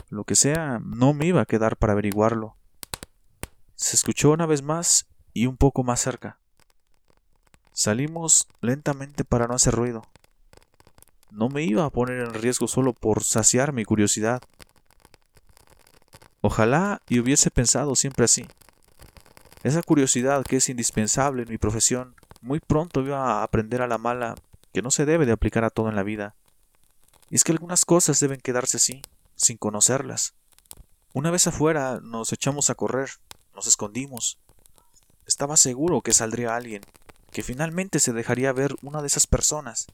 Lo 0.09 0.25
que 0.25 0.37
sea, 0.37 0.81
no 0.83 1.13
me 1.13 1.27
iba 1.27 1.43
a 1.43 1.47
quedar 1.47 1.77
para 1.77 1.93
averiguarlo. 1.93 2.57
Se 3.75 3.97
escuchó 3.97 4.31
una 4.31 4.47
vez 4.47 4.63
más 4.63 5.09
y 5.35 5.47
un 5.47 5.57
poco 5.57 5.83
más 5.83 6.01
cerca. 6.01 6.39
Salimos 7.73 8.47
lentamente 8.61 9.25
para 9.25 9.49
no 9.49 9.55
hacer 9.55 9.75
ruido. 9.75 10.03
No 11.31 11.49
me 11.49 11.65
iba 11.65 11.85
a 11.85 11.91
poner 11.91 12.21
en 12.21 12.35
riesgo 12.35 12.69
solo 12.69 12.95
por 12.95 13.25
saciar 13.25 13.73
mi 13.73 13.85
curiosidad. 13.85 14.41
Ojalá 16.47 17.03
y 17.09 17.19
hubiese 17.19 17.51
pensado 17.51 17.97
siempre 17.97 18.25
así. 18.25 18.47
Esa 19.65 19.83
curiosidad 19.83 20.45
que 20.45 20.59
es 20.59 20.69
indispensable 20.69 21.43
en 21.43 21.49
mi 21.49 21.59
profesión, 21.59 22.15
muy 22.41 22.61
pronto 22.61 23.01
iba 23.01 23.19
a 23.19 23.43
aprender 23.43 23.83
a 23.83 23.89
la 23.89 23.99
mala 23.99 24.37
que 24.73 24.81
no 24.81 24.93
se 24.93 25.07
debe 25.07 25.27
de 25.27 25.33
aplicar 25.33 25.65
a 25.65 25.71
todo 25.71 25.89
en 25.89 25.97
la 25.97 26.05
vida. 26.05 26.37
Y 27.31 27.35
es 27.35 27.43
que 27.43 27.51
algunas 27.51 27.85
cosas 27.85 28.21
deben 28.21 28.41
quedarse 28.41 28.77
así, 28.77 29.03
sin 29.35 29.57
conocerlas. 29.57 30.35
Una 31.13 31.33
vez 31.33 31.49
afuera 31.49 31.99
nos 32.01 32.33
echamos 32.33 32.71
a 32.71 32.77
correr, 32.77 33.11
nos 33.53 33.67
escondimos. 33.67 34.39
Estaba 35.27 35.57
seguro 35.57 36.01
que 36.01 36.13
saldría 36.13 36.55
alguien, 36.55 36.83
que 37.33 37.43
finalmente 37.43 37.99
se 37.99 38.13
dejaría 38.13 38.53
ver 38.53 38.77
una 38.83 39.01
de 39.01 39.09
esas 39.09 39.27
personas. 39.27 39.89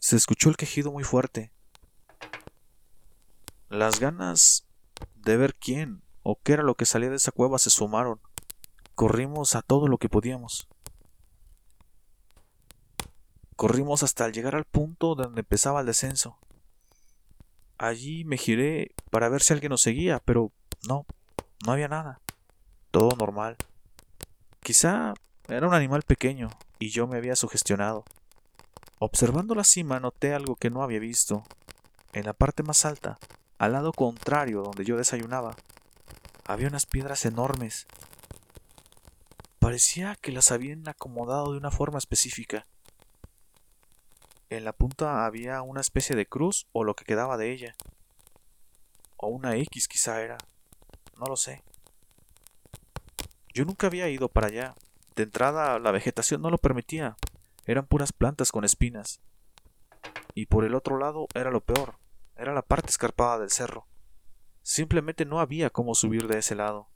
Se 0.00 0.16
escuchó 0.16 0.50
el 0.50 0.58
quejido 0.58 0.92
muy 0.92 1.02
fuerte. 1.02 1.50
Las 3.70 4.00
ganas 4.00 4.66
de 5.14 5.36
ver 5.36 5.54
quién 5.54 6.02
o 6.22 6.38
qué 6.42 6.54
era 6.54 6.62
lo 6.62 6.74
que 6.74 6.86
salía 6.86 7.10
de 7.10 7.16
esa 7.16 7.32
cueva 7.32 7.58
se 7.58 7.70
sumaron. 7.70 8.20
Corrimos 8.94 9.54
a 9.54 9.62
todo 9.62 9.88
lo 9.88 9.98
que 9.98 10.08
podíamos. 10.08 10.68
Corrimos 13.56 14.02
hasta 14.02 14.28
llegar 14.28 14.54
al 14.54 14.64
punto 14.64 15.14
donde 15.14 15.40
empezaba 15.40 15.80
el 15.80 15.86
descenso. 15.86 16.38
Allí 17.78 18.24
me 18.24 18.36
giré 18.36 18.94
para 19.10 19.28
ver 19.28 19.42
si 19.42 19.52
alguien 19.52 19.70
nos 19.70 19.82
seguía, 19.82 20.20
pero 20.20 20.52
no, 20.86 21.06
no 21.64 21.72
había 21.72 21.88
nada 21.88 22.20
todo 22.92 23.16
normal. 23.16 23.56
Quizá 24.60 25.14
era 25.48 25.66
un 25.66 25.74
animal 25.74 26.02
pequeño 26.02 26.50
y 26.78 26.90
yo 26.90 27.08
me 27.08 27.16
había 27.16 27.34
sugestionado. 27.34 28.04
Observando 29.00 29.56
la 29.56 29.64
cima 29.64 29.98
noté 29.98 30.32
algo 30.32 30.54
que 30.54 30.70
no 30.70 30.84
había 30.84 31.00
visto. 31.00 31.42
En 32.12 32.26
la 32.26 32.34
parte 32.34 32.62
más 32.62 32.84
alta, 32.84 33.18
al 33.62 33.74
lado 33.74 33.92
contrario 33.92 34.62
donde 34.62 34.84
yo 34.84 34.96
desayunaba, 34.96 35.54
había 36.44 36.66
unas 36.66 36.84
piedras 36.84 37.24
enormes. 37.24 37.86
Parecía 39.60 40.16
que 40.16 40.32
las 40.32 40.50
habían 40.50 40.88
acomodado 40.88 41.52
de 41.52 41.58
una 41.58 41.70
forma 41.70 41.98
específica. 41.98 42.66
En 44.50 44.64
la 44.64 44.72
punta 44.72 45.26
había 45.26 45.62
una 45.62 45.80
especie 45.80 46.16
de 46.16 46.26
cruz 46.26 46.66
o 46.72 46.82
lo 46.82 46.96
que 46.96 47.04
quedaba 47.04 47.36
de 47.36 47.52
ella. 47.52 47.76
O 49.16 49.28
una 49.28 49.54
X 49.54 49.86
quizá 49.86 50.22
era. 50.22 50.38
No 51.16 51.26
lo 51.26 51.36
sé. 51.36 51.62
Yo 53.54 53.64
nunca 53.64 53.86
había 53.86 54.08
ido 54.08 54.28
para 54.28 54.48
allá. 54.48 54.74
De 55.14 55.22
entrada 55.22 55.78
la 55.78 55.92
vegetación 55.92 56.42
no 56.42 56.50
lo 56.50 56.58
permitía. 56.58 57.16
Eran 57.64 57.86
puras 57.86 58.12
plantas 58.12 58.50
con 58.50 58.64
espinas. 58.64 59.20
Y 60.34 60.46
por 60.46 60.64
el 60.64 60.74
otro 60.74 60.98
lado 60.98 61.28
era 61.32 61.52
lo 61.52 61.60
peor. 61.60 62.01
Era 62.42 62.52
la 62.52 62.62
parte 62.62 62.90
escarpada 62.90 63.38
del 63.38 63.52
cerro. 63.52 63.86
Simplemente 64.62 65.24
no 65.24 65.38
había 65.38 65.70
cómo 65.70 65.94
subir 65.94 66.26
de 66.26 66.38
ese 66.38 66.56
lado. 66.56 66.88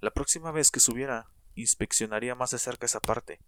La 0.00 0.10
próxima 0.10 0.52
vez 0.52 0.70
que 0.70 0.80
subiera, 0.80 1.28
inspeccionaría 1.54 2.34
más 2.34 2.52
de 2.52 2.58
cerca 2.58 2.86
esa 2.86 3.00
parte. 3.00 3.42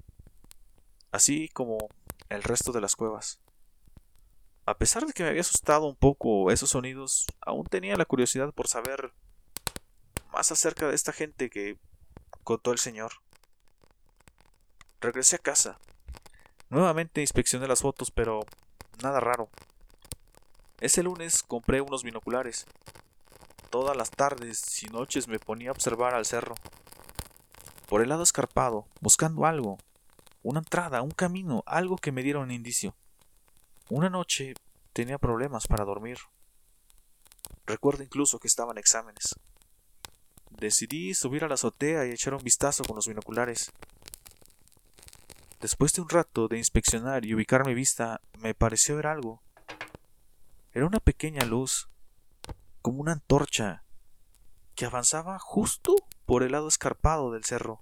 Así 1.13 1.49
como 1.49 1.79
el 2.29 2.43
resto 2.43 2.71
de 2.71 2.83
las 2.83 2.97
cuevas. 2.97 3.41
A 4.67 4.77
pesar 4.77 5.07
de 5.07 5.15
que 5.15 5.23
me 5.23 5.31
había 5.31 5.41
asustado 5.41 5.87
un 5.87 5.97
poco 5.97 6.51
esos 6.51 6.69
sonidos, 6.69 7.25
aún 7.41 7.65
tenía 7.65 7.97
la 7.97 8.05
curiosidad 8.05 8.53
por 8.53 8.69
saber 8.69 9.15
más 10.35 10.53
acerca 10.53 10.87
de 10.87 10.95
esta 10.95 11.15
gente 11.15 11.49
que 11.49 11.79
contó 12.45 12.73
el 12.73 12.79
señor. 12.79 13.13
Regresé 15.01 15.37
a 15.37 15.39
casa. 15.39 15.79
Nuevamente 16.69 17.23
inspeccioné 17.23 17.67
las 17.69 17.81
fotos, 17.81 18.11
pero 18.11 18.41
nada 19.03 19.19
raro. 19.19 19.49
Ese 20.81 21.03
lunes 21.03 21.43
compré 21.43 21.81
unos 21.81 22.03
binoculares. 22.03 22.67
Todas 23.71 23.97
las 23.97 24.11
tardes 24.11 24.83
y 24.83 24.87
noches 24.87 25.27
me 25.27 25.39
ponía 25.39 25.71
a 25.71 25.73
observar 25.73 26.15
al 26.15 26.27
cerro. 26.27 26.55
Por 27.89 28.03
el 28.03 28.11
lado 28.11 28.23
escarpado, 28.23 28.87
buscando 29.01 29.47
algo, 29.47 29.79
una 30.43 30.61
entrada, 30.61 31.03
un 31.03 31.11
camino, 31.11 31.63
algo 31.67 31.97
que 31.97 32.13
me 32.13 32.23
diera 32.23 32.41
un 32.41 32.51
indicio. 32.51 32.95
Una 33.89 34.11
noche 34.11 34.55
tenía 34.93 35.19
problemas 35.19 35.67
para 35.67 35.85
dormir. 35.85 36.19
Recuerdo 37.65 38.03
incluso 38.03 38.39
que 38.39 38.49
estaban 38.49 38.77
exámenes. 38.77 39.35
Decidí 40.51 41.15
subir 41.15 41.45
a 41.45 41.49
la 41.49 41.55
azotea 41.55 42.07
y 42.07 42.11
echar 42.11 42.35
un 42.35 42.43
vistazo 42.43 42.85
con 42.85 42.97
los 42.97 43.09
binoculares. 43.09 43.73
Después 45.61 45.93
de 45.95 46.03
un 46.03 46.09
rato 46.09 46.49
de 46.49 46.59
inspeccionar 46.59 47.25
y 47.25 47.35
ubicar 47.35 47.67
mi 47.67 47.75
vista, 47.75 48.21
me 48.39 48.55
pareció 48.55 48.97
ver 48.97 49.07
algo. 49.07 49.43
Era 50.77 50.85
una 50.85 51.01
pequeña 51.01 51.43
luz, 51.47 51.89
como 52.83 53.01
una 53.01 53.13
antorcha, 53.13 53.83
que 54.75 54.85
avanzaba 54.85 55.39
justo 55.39 55.95
por 56.27 56.43
el 56.43 56.53
lado 56.53 56.69
escarpado 56.69 57.33
del 57.33 57.47
cerro. 57.47 57.81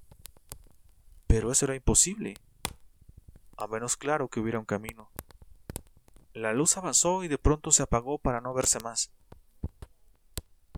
Pero 1.26 1.50
eso 1.50 1.64
era 1.64 1.74
imposible, 1.74 2.34
a 3.56 3.66
menos 3.66 3.96
claro 3.96 4.28
que 4.28 4.38
hubiera 4.38 4.60
un 4.60 4.64
camino. 4.64 5.10
La 6.34 6.52
luz 6.52 6.76
avanzó 6.76 7.24
y 7.24 7.28
de 7.28 7.36
pronto 7.36 7.72
se 7.72 7.82
apagó 7.82 8.18
para 8.18 8.40
no 8.40 8.54
verse 8.54 8.78
más. 8.78 9.10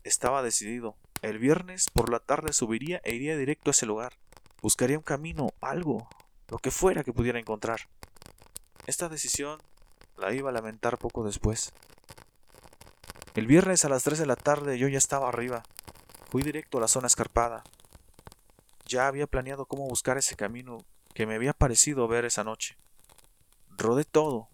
Estaba 0.03 0.43
decidido. 0.43 0.97
El 1.21 1.39
viernes 1.39 1.91
por 1.91 2.09
la 2.11 2.21
tarde 2.21 2.55
subiría 2.55 2.99
e 3.05 3.15
iría 3.15 3.37
directo 3.37 3.69
a 3.69 3.73
ese 3.73 3.85
lugar. 3.85 4.15
Buscaría 4.63 4.97
un 4.97 5.05
camino, 5.05 5.51
algo, 5.61 6.09
lo 6.49 6.57
que 6.57 6.71
fuera 6.71 7.05
que 7.05 7.13
pudiera 7.13 7.39
encontrar. 7.39 7.91
Esta 8.87 9.11
decisión 9.11 9.61
la 10.17 10.33
iba 10.33 10.49
a 10.49 10.55
lamentar 10.55 10.97
poco 10.97 11.23
después. 11.23 11.75
El 13.37 13.47
viernes 13.47 13.85
a 13.85 13.91
las 13.91 14.03
3 14.03 14.19
de 14.21 14.25
la 14.25 14.35
tarde 14.35 14.79
yo 14.79 14.89
ya 14.89 14.97
estaba 14.97 15.29
arriba. 15.29 15.63
Fui 16.31 16.43
directo 16.43 16.79
a 16.79 16.81
la 16.81 16.89
zona 16.89 17.07
escarpada. 17.07 17.65
Ya 18.87 19.09
había 19.09 19.27
planeado 19.27 19.67
cómo 19.67 19.87
buscar 19.87 20.17
ese 20.17 20.37
camino 20.37 20.79
que 21.13 21.27
me 21.27 21.35
había 21.35 21.53
parecido 21.53 22.09
ver 22.09 22.25
esa 22.25 22.45
noche. 22.45 22.79
Rodé 23.77 24.05
todo, 24.05 24.49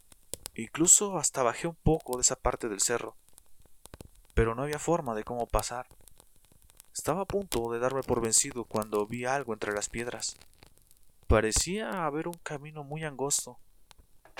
incluso 0.56 1.16
hasta 1.16 1.44
bajé 1.44 1.68
un 1.68 1.76
poco 1.76 2.16
de 2.16 2.22
esa 2.22 2.34
parte 2.34 2.68
del 2.68 2.80
cerro, 2.80 3.14
pero 4.34 4.56
no 4.56 4.64
había 4.64 4.80
forma 4.80 5.14
de 5.14 5.22
cómo 5.22 5.46
pasar. 5.46 5.86
Estaba 6.92 7.20
a 7.20 7.26
punto 7.26 7.70
de 7.70 7.78
darme 7.78 8.02
por 8.02 8.20
vencido 8.20 8.64
cuando 8.64 9.06
vi 9.06 9.26
algo 9.26 9.52
entre 9.52 9.72
las 9.72 9.88
piedras. 9.88 10.36
Parecía 11.28 12.04
haber 12.04 12.26
un 12.26 12.34
camino 12.42 12.82
muy 12.82 13.04
angosto, 13.04 13.60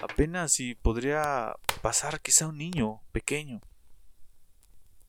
apenas 0.03 0.55
si 0.55 0.75
podría 0.75 1.55
pasar 1.81 2.21
quizá 2.21 2.49
un 2.49 2.59
niño 2.59 3.03
pequeño 3.13 3.61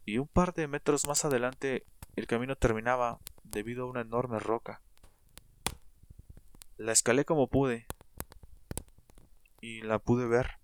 y 0.05 0.17
un 0.17 0.27
par 0.27 0.53
de 0.53 0.67
metros 0.67 1.07
más 1.07 1.25
adelante 1.25 1.85
el 2.15 2.27
camino 2.27 2.55
terminaba 2.55 3.19
debido 3.43 3.85
a 3.85 3.89
una 3.89 4.01
enorme 4.01 4.39
roca. 4.39 4.81
La 6.77 6.91
escalé 6.91 7.25
como 7.25 7.47
pude 7.47 7.85
y 9.61 9.81
la 9.81 9.99
pude 9.99 10.27
ver. 10.27 10.57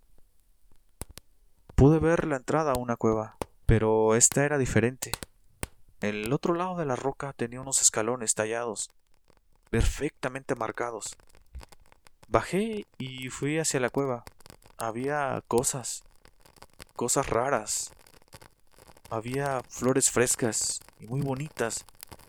Pude 1.76 2.00
ver 2.00 2.26
la 2.28 2.36
entrada 2.36 2.74
a 2.74 2.80
una 2.80 2.98
cueva, 2.98 3.38
pero 3.66 4.16
esta 4.16 4.44
era 4.44 4.58
diferente. 4.58 5.12
El 6.02 6.32
otro 6.34 6.54
lado 6.54 6.78
de 6.78 6.86
la 6.86 6.96
roca 6.96 7.34
tenía 7.34 7.62
unos 7.62 7.82
escalones 7.82 8.36
tallados, 8.36 8.90
perfectamente 9.70 10.56
marcados. 10.56 11.16
Bajé 12.28 12.86
y 12.98 13.30
fui 13.30 13.60
hacia 13.60 13.80
la 13.80 13.90
cueva. 13.90 14.24
Había 14.78 15.42
cosas, 15.48 16.04
cosas 16.96 17.28
raras, 17.28 17.92
había 19.10 19.62
flores 19.70 20.12
frescas 20.12 20.82
y 21.00 21.08
muy 21.08 21.22
bonitas, 21.22 21.86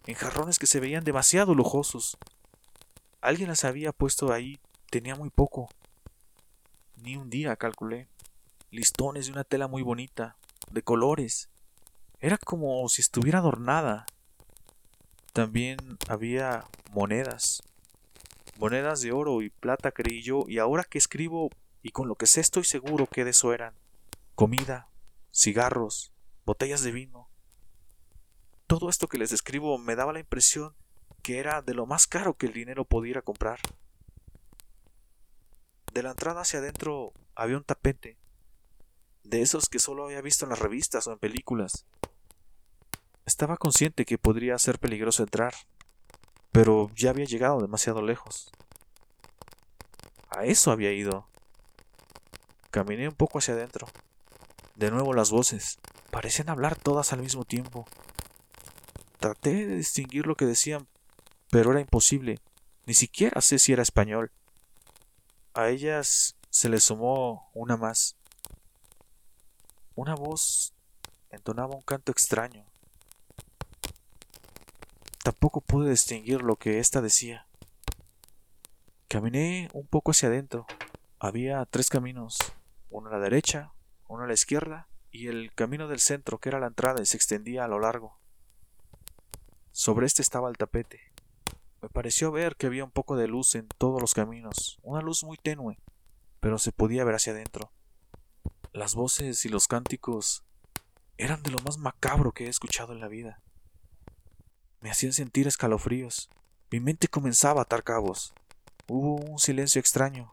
en 0.06 0.14
jarrones 0.14 0.58
que 0.58 0.66
se 0.66 0.80
veían 0.80 1.04
demasiado 1.04 1.54
lujosos. 1.54 2.16
Alguien 3.20 3.48
las 3.48 3.64
había 3.64 3.92
puesto 3.92 4.32
ahí, 4.32 4.58
tenía 4.90 5.14
muy 5.14 5.30
poco. 5.30 5.68
Ni 6.96 7.16
un 7.16 7.30
día, 7.30 7.56
calculé. 7.56 8.08
Listones 8.70 9.26
de 9.26 9.32
una 9.32 9.44
tela 9.44 9.68
muy 9.68 9.82
bonita, 9.82 10.36
de 10.70 10.82
colores. 10.82 11.48
Era 12.18 12.38
como 12.38 12.88
si 12.88 13.02
estuviera 13.02 13.40
adornada. 13.40 14.06
También 15.32 15.78
había 16.08 16.64
monedas. 16.92 17.62
Monedas 18.58 19.00
de 19.00 19.12
oro 19.12 19.42
y 19.42 19.50
plata, 19.50 19.92
creí 19.92 20.22
yo, 20.22 20.44
y 20.46 20.58
ahora 20.58 20.84
que 20.84 20.98
escribo 20.98 21.50
y 21.82 21.90
con 21.90 22.08
lo 22.08 22.14
que 22.14 22.26
sé 22.26 22.40
estoy 22.40 22.64
seguro 22.64 23.06
que 23.06 23.24
de 23.24 23.30
eso 23.30 23.52
eran. 23.52 23.74
Comida, 24.34 24.88
cigarros, 25.32 26.12
botellas 26.50 26.82
de 26.82 26.90
vino. 26.90 27.28
Todo 28.66 28.90
esto 28.90 29.06
que 29.06 29.18
les 29.18 29.30
describo 29.30 29.78
me 29.78 29.94
daba 29.94 30.12
la 30.12 30.18
impresión 30.18 30.74
que 31.22 31.38
era 31.38 31.62
de 31.62 31.74
lo 31.74 31.86
más 31.86 32.08
caro 32.08 32.34
que 32.34 32.46
el 32.46 32.52
dinero 32.52 32.84
pudiera 32.84 33.22
comprar. 33.22 33.60
De 35.92 36.02
la 36.02 36.10
entrada 36.10 36.40
hacia 36.40 36.58
adentro 36.58 37.12
había 37.36 37.56
un 37.56 37.62
tapete, 37.62 38.18
de 39.22 39.42
esos 39.42 39.68
que 39.68 39.78
solo 39.78 40.06
había 40.06 40.22
visto 40.22 40.44
en 40.44 40.50
las 40.50 40.58
revistas 40.58 41.06
o 41.06 41.12
en 41.12 41.20
películas. 41.20 41.86
Estaba 43.26 43.56
consciente 43.56 44.04
que 44.04 44.18
podría 44.18 44.58
ser 44.58 44.80
peligroso 44.80 45.22
entrar, 45.22 45.54
pero 46.50 46.90
ya 46.96 47.10
había 47.10 47.26
llegado 47.26 47.60
demasiado 47.60 48.02
lejos. 48.02 48.50
A 50.30 50.46
eso 50.46 50.72
había 50.72 50.90
ido. 50.90 51.28
Caminé 52.72 53.06
un 53.06 53.14
poco 53.14 53.38
hacia 53.38 53.54
adentro. 53.54 53.86
De 54.74 54.90
nuevo 54.90 55.14
las 55.14 55.30
voces. 55.30 55.78
Parecían 56.10 56.50
hablar 56.50 56.76
todas 56.76 57.12
al 57.12 57.22
mismo 57.22 57.44
tiempo. 57.44 57.86
Traté 59.18 59.66
de 59.66 59.76
distinguir 59.76 60.26
lo 60.26 60.34
que 60.34 60.44
decían, 60.44 60.88
pero 61.50 61.70
era 61.70 61.80
imposible. 61.80 62.40
Ni 62.86 62.94
siquiera 62.94 63.40
sé 63.40 63.58
si 63.58 63.72
era 63.72 63.82
español. 63.82 64.32
A 65.54 65.68
ellas 65.68 66.36
se 66.50 66.68
le 66.68 66.80
sumó 66.80 67.50
una 67.54 67.76
más. 67.76 68.16
Una 69.94 70.14
voz 70.14 70.72
entonaba 71.30 71.76
un 71.76 71.82
canto 71.82 72.10
extraño. 72.10 72.66
Tampoco 75.22 75.60
pude 75.60 75.90
distinguir 75.90 76.42
lo 76.42 76.56
que 76.56 76.80
ésta 76.80 77.00
decía. 77.00 77.46
Caminé 79.06 79.68
un 79.74 79.86
poco 79.86 80.10
hacia 80.10 80.28
adentro. 80.28 80.66
Había 81.20 81.64
tres 81.66 81.88
caminos, 81.88 82.38
uno 82.88 83.10
a 83.10 83.12
la 83.12 83.18
derecha, 83.20 83.72
uno 84.08 84.24
a 84.24 84.26
la 84.26 84.34
izquierda 84.34 84.89
y 85.10 85.28
el 85.28 85.52
camino 85.54 85.88
del 85.88 86.00
centro, 86.00 86.38
que 86.38 86.48
era 86.48 86.60
la 86.60 86.68
entrada, 86.68 87.02
y 87.02 87.06
se 87.06 87.16
extendía 87.16 87.64
a 87.64 87.68
lo 87.68 87.80
largo. 87.80 88.18
Sobre 89.72 90.06
este 90.06 90.22
estaba 90.22 90.48
el 90.48 90.56
tapete. 90.56 91.12
Me 91.82 91.88
pareció 91.88 92.30
ver 92.30 92.56
que 92.56 92.66
había 92.66 92.84
un 92.84 92.90
poco 92.90 93.16
de 93.16 93.26
luz 93.26 93.54
en 93.54 93.66
todos 93.78 94.00
los 94.00 94.14
caminos, 94.14 94.78
una 94.82 95.00
luz 95.00 95.24
muy 95.24 95.38
tenue, 95.38 95.78
pero 96.40 96.58
se 96.58 96.72
podía 96.72 97.04
ver 97.04 97.14
hacia 97.14 97.32
adentro. 97.32 97.72
Las 98.72 98.94
voces 98.94 99.44
y 99.44 99.48
los 99.48 99.66
cánticos 99.66 100.44
eran 101.16 101.42
de 101.42 101.50
lo 101.50 101.58
más 101.60 101.78
macabro 101.78 102.32
que 102.32 102.46
he 102.46 102.48
escuchado 102.48 102.92
en 102.92 103.00
la 103.00 103.08
vida. 103.08 103.40
Me 104.80 104.90
hacían 104.90 105.12
sentir 105.12 105.46
escalofríos. 105.46 106.30
Mi 106.70 106.80
mente 106.80 107.08
comenzaba 107.08 107.60
a 107.60 107.64
atar 107.64 107.82
cabos. 107.82 108.32
Hubo 108.86 109.16
un 109.16 109.38
silencio 109.38 109.80
extraño. 109.80 110.30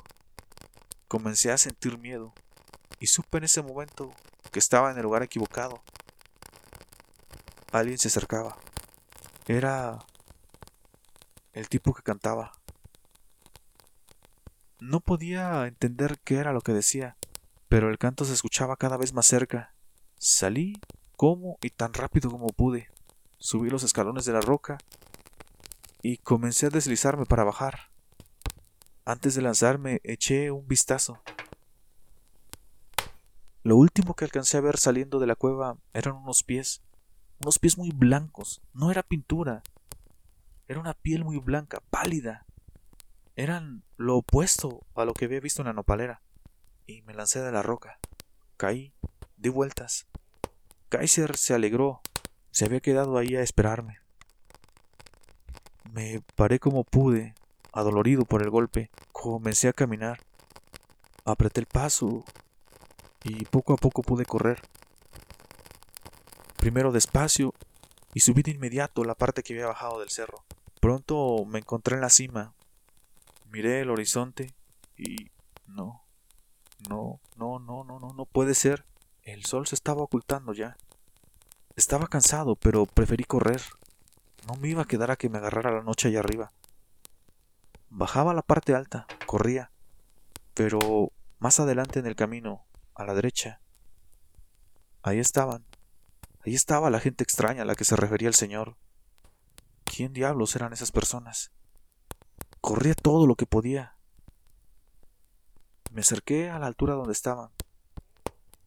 Comencé 1.08 1.52
a 1.52 1.58
sentir 1.58 1.98
miedo, 1.98 2.34
y 3.00 3.08
supe 3.08 3.38
en 3.38 3.46
ese 3.46 3.62
momento 3.62 4.12
que 4.52 4.60
estaba 4.60 4.92
en 4.92 4.98
el 4.98 5.04
lugar 5.04 5.24
equivocado. 5.24 5.82
Alguien 7.72 7.98
se 7.98 8.08
acercaba. 8.08 8.58
Era 9.48 10.00
el 11.54 11.70
tipo 11.70 11.94
que 11.94 12.04
cantaba. 12.04 12.52
No 14.80 15.00
podía 15.00 15.66
entender 15.68 16.20
qué 16.24 16.38
era 16.38 16.54
lo 16.54 16.62
que 16.62 16.74
decía, 16.74 17.18
pero 17.68 17.90
el 17.90 17.98
canto 17.98 18.26
se 18.26 18.34
escuchaba 18.34 18.78
cada 18.78 18.98
vez 18.98 19.14
más 19.14 19.26
cerca. 19.26 19.74
Salí 20.18 20.80
como 21.16 21.58
y 21.62 21.72
tan 21.72 21.94
rápido 21.94 22.30
como 22.30 22.48
pude. 22.50 22.90
Subí 23.40 23.70
los 23.70 23.84
escalones 23.84 24.26
de 24.26 24.34
la 24.34 24.42
roca 24.42 24.78
y 26.02 26.18
comencé 26.18 26.68
a 26.68 26.70
deslizarme 26.70 27.26
para 27.26 27.44
bajar. 27.44 27.90
Antes 29.04 29.36
de 29.36 29.42
lanzarme 29.42 30.00
eché 30.04 30.52
un 30.52 30.68
vistazo. 30.68 31.22
Lo 33.68 33.76
último 33.76 34.14
que 34.14 34.24
alcancé 34.24 34.56
a 34.56 34.62
ver 34.62 34.78
saliendo 34.78 35.20
de 35.20 35.28
la 35.28 35.36
cueva 35.36 35.76
eran 35.92 36.16
unos 36.16 36.42
pies, 36.42 36.82
unos 37.42 37.60
pies 37.60 37.78
muy 37.78 37.92
blancos, 37.92 38.62
no 38.72 38.92
era 38.92 39.04
pintura, 39.04 39.62
era 40.70 40.80
una 40.80 40.94
piel 40.94 41.26
muy 41.26 41.38
blanca, 41.40 41.84
pálida. 41.90 42.46
Eran 43.36 43.84
lo 43.98 44.16
opuesto 44.20 44.86
a 44.96 45.04
lo 45.04 45.14
que 45.14 45.26
había 45.26 45.42
visto 45.42 45.64
en 45.64 45.66
la 45.66 45.74
nopalera. 45.74 46.22
Y 46.86 47.02
me 47.02 47.14
lancé 47.14 47.42
de 47.42 47.52
la 47.52 47.62
roca. 47.62 48.00
Caí, 48.56 48.94
di 49.36 49.50
vueltas. 49.50 50.08
Kaiser 50.88 51.36
se 51.36 51.54
alegró, 51.54 52.00
se 52.52 52.64
había 52.64 52.80
quedado 52.80 53.18
ahí 53.18 53.36
a 53.36 53.42
esperarme. 53.42 54.00
Me 55.92 56.22
paré 56.38 56.62
como 56.62 56.86
pude, 56.86 57.36
adolorido 57.74 58.24
por 58.24 58.44
el 58.44 58.50
golpe. 58.50 58.92
Comencé 59.12 59.68
a 59.68 59.74
caminar. 59.74 60.22
Apreté 61.26 61.60
el 61.60 61.66
paso, 61.66 62.24
y 63.28 63.46
poco 63.46 63.74
a 63.74 63.78
poco 63.78 64.02
pude 64.02 64.26
correr. 64.26 64.62
Primero 66.58 66.92
despacio 66.92 67.54
y 68.14 68.22
subí 68.22 68.42
de 68.42 68.52
inmediato 68.52 69.04
la 69.04 69.16
parte 69.16 69.44
que 69.44 69.54
había 69.54 69.68
bajado 69.68 70.00
del 70.00 70.10
cerro. 70.10 70.44
Pronto 70.80 71.44
me 71.46 71.60
encontré 71.60 71.96
en 71.96 72.02
la 72.02 72.10
cima. 72.10 72.54
Miré 73.52 73.82
el 73.82 73.90
horizonte 73.90 74.54
y 74.98 75.30
no, 75.66 76.04
no, 76.90 77.20
no, 77.36 77.60
no, 77.60 77.84
no, 77.84 78.00
no, 78.00 78.14
no 78.14 78.26
puede 78.26 78.54
ser. 78.54 78.86
El 79.24 79.46
sol 79.46 79.68
se 79.68 79.76
estaba 79.76 80.02
ocultando 80.02 80.54
ya. 80.54 80.78
Estaba 81.76 82.08
cansado, 82.08 82.56
pero 82.56 82.86
preferí 82.86 83.24
correr. 83.26 83.62
No 84.48 84.56
me 84.56 84.70
iba 84.70 84.84
a 84.84 84.88
quedar 84.88 85.12
a 85.12 85.18
que 85.18 85.30
me 85.30 85.38
agarrara 85.38 85.72
la 85.72 85.84
noche 85.84 86.08
allá 86.08 86.20
arriba. 86.20 86.52
Bajaba 87.90 88.32
a 88.32 88.36
la 88.36 88.42
parte 88.42 88.74
alta, 88.74 89.06
corría, 89.26 89.72
pero 90.54 91.12
más 91.40 91.60
adelante 91.60 92.00
en 92.00 92.06
el 92.06 92.16
camino, 92.16 92.66
a 92.98 93.06
la 93.06 93.14
derecha, 93.14 93.62
ahí 95.04 95.20
estaban. 95.20 95.66
Ahí 96.46 96.56
estaba 96.56 96.90
la 96.90 97.00
gente 97.00 97.24
extraña 97.24 97.62
a 97.62 97.66
la 97.66 97.76
que 97.76 97.86
se 97.86 97.96
refería 97.96 98.28
el 98.28 98.34
Señor. 98.34 98.78
¿Quién 99.84 100.14
diablos 100.14 100.56
eran 100.56 100.74
esas 100.74 100.92
personas? 100.92 101.52
Corría 102.62 102.96
todo 102.96 103.28
lo 103.28 103.36
que 103.36 103.46
podía. 103.46 103.98
Me 105.92 106.02
acerqué 106.02 106.50
a 106.50 106.60
la 106.60 106.68
altura 106.68 106.96
donde 106.96 107.14
estaban, 107.14 107.52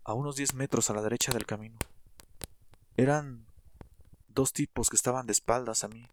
a 0.04 0.14
unos 0.14 0.36
diez 0.36 0.54
metros 0.54 0.90
a 0.90 0.94
la 0.94 1.02
derecha 1.02 1.32
del 1.32 1.46
camino. 1.46 1.78
Eran 2.96 3.46
dos 4.28 4.52
tipos 4.52 4.90
que 4.90 4.96
estaban 4.96 5.26
de 5.26 5.32
espaldas 5.32 5.84
a 5.84 5.88
mí. 5.88 6.06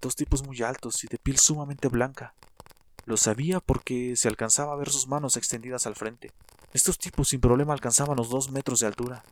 Dos 0.00 0.16
tipos 0.16 0.44
muy 0.44 0.62
altos 0.62 1.02
y 1.04 1.06
de 1.06 1.18
piel 1.18 1.38
sumamente 1.38 1.88
blanca. 1.88 2.34
Lo 3.06 3.16
sabía 3.16 3.60
porque 3.60 4.16
se 4.16 4.28
alcanzaba 4.28 4.72
a 4.72 4.76
ver 4.76 4.90
sus 4.90 5.06
manos 5.06 5.36
extendidas 5.36 5.86
al 5.86 5.94
frente. 5.94 6.32
Estos 6.74 6.98
tipos 6.98 7.28
sin 7.28 7.40
problema 7.40 7.72
alcanzaban 7.72 8.16
los 8.16 8.28
dos 8.30 8.50
metros 8.50 8.80
de 8.80 8.88
altura. 8.88 9.22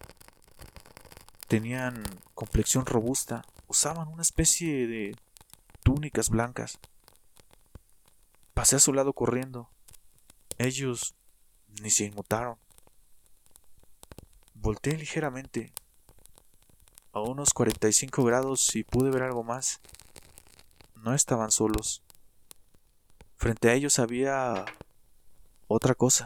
Tenían 1.49 2.05
complexión 2.35 2.87
robusta, 2.87 3.45
usaban 3.67 4.07
una 4.07 4.23
especie 4.23 4.87
de 4.87 5.17
túnicas 5.83 6.31
blancas. 6.31 6.79
Pasé 8.55 8.77
a 8.77 8.79
su 8.79 8.93
lado 8.93 9.13
corriendo. 9.13 9.69
Ellos 10.57 11.17
ni 11.83 11.91
se 11.91 12.05
inmutaron. 12.05 12.59
Volté 14.55 14.97
ligeramente 14.97 15.73
a 17.13 17.21
unos 17.23 17.53
45 17.55 18.23
grados 18.23 18.77
y 18.77 18.85
pude 18.85 19.11
ver 19.11 19.25
algo 19.25 19.43
más. 19.43 19.81
No 20.95 21.13
estaban 21.13 21.51
solos. 21.51 22.05
Frente 23.35 23.69
a 23.69 23.75
ellos 23.75 23.99
había 23.99 24.65
otra 25.67 25.97
cosa. 25.97 26.25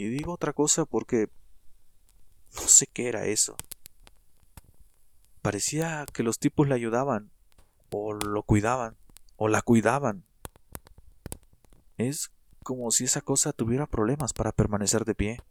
Y 0.00 0.08
digo 0.08 0.32
otra 0.32 0.54
cosa 0.54 0.86
porque 0.86 1.28
no 2.54 2.62
sé 2.62 2.86
qué 2.86 3.08
era 3.08 3.26
eso. 3.26 3.54
Parecía 5.42 6.06
que 6.10 6.22
los 6.22 6.38
tipos 6.38 6.66
le 6.66 6.74
ayudaban, 6.74 7.30
o 7.90 8.14
lo 8.14 8.42
cuidaban, 8.42 8.96
o 9.36 9.48
la 9.48 9.60
cuidaban. 9.60 10.24
Es 11.98 12.30
como 12.62 12.90
si 12.92 13.04
esa 13.04 13.20
cosa 13.20 13.52
tuviera 13.52 13.86
problemas 13.86 14.32
para 14.32 14.52
permanecer 14.52 15.04
de 15.04 15.14
pie. 15.14 15.42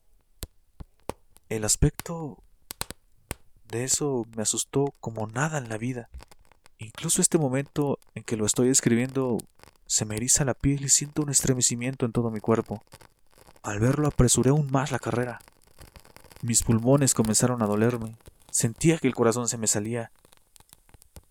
El 1.50 1.64
aspecto 1.64 2.42
de 3.68 3.84
eso 3.84 4.26
me 4.36 4.42
asustó 4.42 4.96
como 5.00 5.28
nada 5.28 5.60
en 5.60 5.70
la 5.70 5.78
vida. 5.78 6.10
Incluso 6.80 7.22
este 7.22 7.38
momento 7.38 8.00
en 8.16 8.24
que 8.24 8.36
lo 8.36 8.48
estoy 8.48 8.70
escribiendo 8.70 9.38
se 9.86 10.06
me 10.06 10.16
eriza 10.16 10.44
la 10.44 10.56
piel 10.56 10.86
y 10.86 10.90
siento 10.90 11.22
un 11.22 11.30
estremecimiento 11.30 12.08
en 12.08 12.14
todo 12.14 12.32
mi 12.32 12.40
cuerpo. 12.40 12.82
Al 13.70 13.80
verlo 13.80 14.08
apresuré 14.08 14.50
aún 14.50 14.68
más 14.72 14.92
la 14.92 14.98
carrera. 14.98 15.42
Mis 16.42 16.64
pulmones 16.64 17.14
comenzaron 17.14 17.62
a 17.62 17.68
dolerme. 17.68 18.18
Sentía 18.50 18.98
que 18.98 19.08
el 19.08 19.14
corazón 19.14 19.48
se 19.48 19.60
me 19.60 19.68
salía. 19.68 20.12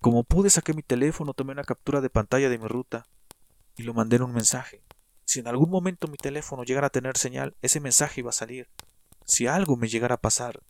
Como 0.01 0.23
pude 0.23 0.49
saqué 0.49 0.73
mi 0.73 0.83
teléfono, 0.83 1.35
tomé 1.35 1.51
una 1.51 1.65
captura 1.65 2.01
de 2.01 2.11
pantalla 2.11 2.49
de 2.49 2.59
mi 2.59 2.69
ruta 2.69 3.07
y 3.77 3.83
lo 3.83 3.93
mandé 3.93 4.17
en 4.17 4.23
un 4.23 4.33
mensaje. 4.33 4.85
Si 5.25 5.41
en 5.41 5.49
algún 5.49 5.69
momento 5.69 6.07
mi 6.07 6.17
teléfono 6.17 6.63
llegara 6.63 6.87
a 6.87 6.91
tener 6.91 7.17
señal, 7.17 7.57
ese 7.61 7.81
mensaje 7.81 8.21
iba 8.21 8.31
a 8.31 8.33
salir. 8.33 8.69
Si 9.25 9.49
algo 9.49 9.77
me 9.77 9.89
llegara 9.89 10.15
a 10.15 10.21
pasar, 10.21 10.61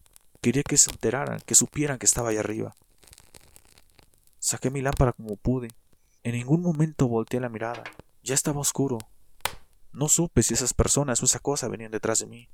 Quería 0.41 0.63
que 0.63 0.79
se 0.79 0.91
enteraran, 0.91 1.41
que 1.45 1.55
supieran 1.55 1.99
que 1.99 2.07
estaba 2.07 2.31
allá 2.31 2.41
arriba. 2.41 2.75
Saqué 4.39 4.71
mi 4.71 4.81
lámpara 4.81 5.13
como 5.13 5.37
pude. 5.37 5.69
En 6.23 6.33
ningún 6.33 6.63
momento 6.63 7.09
volteé 7.09 7.41
la 7.41 7.51
mirada. 7.51 7.85
Ya 8.23 8.35
estaba 8.35 8.61
oscuro. 8.61 8.99
No 9.93 10.09
supe 10.09 10.43
si 10.43 10.55
esas 10.55 10.75
personas 10.75 11.23
o 11.23 11.25
esa 11.25 11.39
cosa 11.39 11.69
venían 11.69 11.91
detrás 11.91 12.21
de 12.21 12.27
mí. 12.27 12.49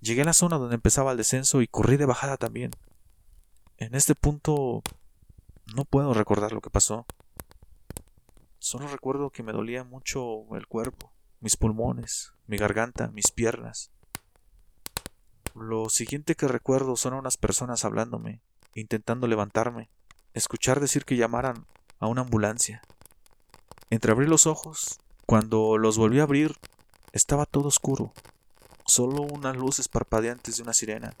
Llegué 0.00 0.22
a 0.22 0.26
la 0.26 0.32
zona 0.32 0.58
donde 0.58 0.74
empezaba 0.74 1.12
el 1.12 1.16
descenso 1.16 1.62
y 1.62 1.68
corrí 1.68 1.96
de 1.96 2.06
bajada 2.06 2.36
también. 2.36 2.72
En 3.76 3.94
este 3.94 4.14
punto 4.14 4.82
no 5.74 5.84
puedo 5.84 6.14
recordar 6.14 6.52
lo 6.52 6.60
que 6.60 6.70
pasó. 6.70 7.06
Solo 8.58 8.86
recuerdo 8.88 9.30
que 9.30 9.42
me 9.42 9.52
dolía 9.52 9.84
mucho 9.84 10.44
el 10.56 10.66
cuerpo, 10.66 11.12
mis 11.40 11.56
pulmones, 11.56 12.32
mi 12.46 12.56
garganta, 12.56 13.08
mis 13.08 13.30
piernas. 13.30 13.90
Lo 15.54 15.88
siguiente 15.88 16.34
que 16.34 16.48
recuerdo 16.48 16.96
son 16.96 17.14
unas 17.14 17.36
personas 17.36 17.84
hablándome, 17.84 18.40
intentando 18.74 19.26
levantarme, 19.26 19.90
escuchar 20.32 20.80
decir 20.80 21.04
que 21.04 21.16
llamaran 21.16 21.66
a 21.98 22.06
una 22.06 22.22
ambulancia. 22.22 22.82
Entreabrí 23.90 24.26
los 24.26 24.46
ojos. 24.46 25.01
Cuando 25.26 25.78
los 25.78 25.98
volví 25.98 26.20
a 26.20 26.24
abrir, 26.24 26.56
estaba 27.12 27.46
todo 27.46 27.68
oscuro. 27.68 28.12
Solo 28.86 29.22
unas 29.22 29.56
luces 29.56 29.88
parpadeantes 29.88 30.56
de 30.56 30.62
una 30.62 30.74
sirena. 30.74 31.14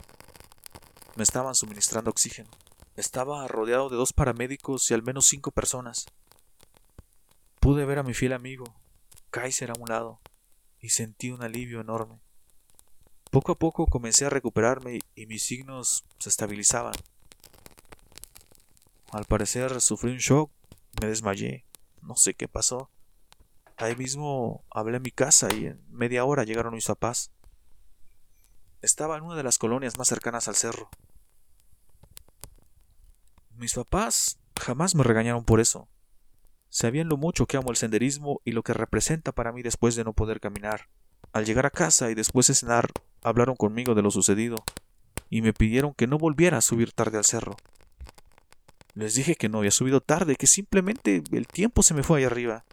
Me 1.16 1.22
estaban 1.22 1.54
suministrando 1.54 2.10
oxígeno. 2.10 2.50
Estaba 2.96 3.46
rodeado 3.48 3.88
de 3.88 3.96
dos 3.96 4.12
paramédicos 4.12 4.90
y 4.90 4.94
al 4.94 5.02
menos 5.02 5.26
cinco 5.26 5.50
personas. 5.50 6.06
Pude 7.60 7.84
ver 7.84 7.98
a 7.98 8.02
mi 8.02 8.12
fiel 8.12 8.32
amigo, 8.32 8.64
Kaiser 9.30 9.70
a 9.70 9.74
un 9.78 9.88
lado, 9.88 10.20
y 10.80 10.90
sentí 10.90 11.30
un 11.30 11.42
alivio 11.42 11.80
enorme. 11.80 12.20
Poco 13.30 13.52
a 13.52 13.58
poco 13.58 13.86
comencé 13.86 14.26
a 14.26 14.30
recuperarme 14.30 14.98
y 15.14 15.26
mis 15.26 15.44
signos 15.44 16.04
se 16.18 16.28
estabilizaban. 16.28 16.94
Al 19.10 19.24
parecer 19.24 19.80
sufrí 19.80 20.10
un 20.10 20.18
shock, 20.18 20.50
me 21.00 21.06
desmayé, 21.06 21.64
no 22.02 22.16
sé 22.16 22.34
qué 22.34 22.48
pasó. 22.48 22.90
Ahí 23.82 23.96
mismo 23.96 24.64
hablé 24.70 24.98
en 24.98 25.02
mi 25.02 25.10
casa 25.10 25.48
y 25.52 25.66
en 25.66 25.84
media 25.90 26.24
hora 26.24 26.44
llegaron 26.44 26.72
mis 26.72 26.86
papás. 26.86 27.32
Estaba 28.80 29.16
en 29.16 29.24
una 29.24 29.34
de 29.34 29.42
las 29.42 29.58
colonias 29.58 29.98
más 29.98 30.06
cercanas 30.06 30.46
al 30.46 30.54
cerro. 30.54 30.88
Mis 33.56 33.74
papás 33.74 34.38
jamás 34.56 34.94
me 34.94 35.02
regañaron 35.02 35.42
por 35.42 35.58
eso. 35.58 35.88
Sabían 36.68 37.08
lo 37.08 37.16
mucho 37.16 37.46
que 37.46 37.56
amo 37.56 37.72
el 37.72 37.76
senderismo 37.76 38.40
y 38.44 38.52
lo 38.52 38.62
que 38.62 38.72
representa 38.72 39.32
para 39.32 39.50
mí 39.50 39.62
después 39.62 39.96
de 39.96 40.04
no 40.04 40.12
poder 40.12 40.38
caminar. 40.38 40.82
Al 41.32 41.44
llegar 41.44 41.66
a 41.66 41.70
casa 41.70 42.08
y 42.08 42.14
después 42.14 42.46
de 42.46 42.54
cenar, 42.54 42.88
hablaron 43.24 43.56
conmigo 43.56 43.96
de 43.96 44.02
lo 44.02 44.12
sucedido 44.12 44.62
y 45.28 45.42
me 45.42 45.52
pidieron 45.52 45.92
que 45.92 46.06
no 46.06 46.18
volviera 46.18 46.58
a 46.58 46.62
subir 46.62 46.92
tarde 46.92 47.18
al 47.18 47.24
cerro. 47.24 47.56
Les 48.94 49.16
dije 49.16 49.34
que 49.34 49.48
no 49.48 49.58
había 49.58 49.72
subido 49.72 50.00
tarde, 50.00 50.36
que 50.36 50.46
simplemente 50.46 51.24
el 51.32 51.48
tiempo 51.48 51.82
se 51.82 51.94
me 51.94 52.04
fue 52.04 52.20
ahí 52.20 52.24
arriba. 52.26 52.64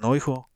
No, 0.00 0.14
hijo. 0.16 0.48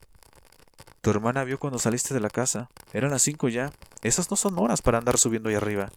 Tu 1.00 1.11
hermana 1.11 1.44
vio 1.44 1.59
cuando 1.59 1.78
saliste 1.78 2.14
de 2.14 2.20
la 2.20 2.31
casa. 2.31 2.70
Eran 2.92 3.11
las 3.11 3.22
cinco 3.22 3.48
ya. 3.48 3.72
Esas 4.02 4.31
no 4.31 4.37
son 4.37 4.59
horas 4.59 4.83
para 4.83 4.98
andar 4.98 5.18
subiendo 5.18 5.48
ahí 5.48 5.55
arriba. 5.55 5.90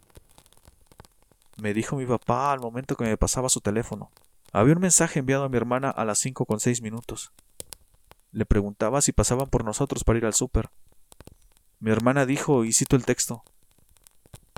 Me 1.57 1.73
dijo 1.73 1.95
mi 1.95 2.05
papá 2.05 2.51
al 2.51 2.59
momento 2.59 2.95
que 2.95 3.05
me 3.05 3.17
pasaba 3.17 3.49
su 3.49 3.61
teléfono. 3.61 4.11
Había 4.51 4.73
un 4.73 4.81
mensaje 4.81 5.19
enviado 5.19 5.43
a 5.43 5.49
mi 5.49 5.57
hermana 5.57 5.89
a 5.89 6.05
las 6.05 6.19
cinco 6.19 6.45
con 6.45 6.59
seis 6.59 6.81
minutos. 6.81 7.31
Le 8.31 8.45
preguntaba 8.45 9.01
si 9.01 9.11
pasaban 9.11 9.49
por 9.49 9.63
nosotros 9.63 10.03
para 10.03 10.17
ir 10.17 10.25
al 10.25 10.33
súper. 10.33 10.69
Mi 11.79 11.91
hermana 11.91 12.25
dijo, 12.25 12.65
y 12.65 12.73
cito 12.73 12.95
el 12.95 13.05
texto, 13.05 13.43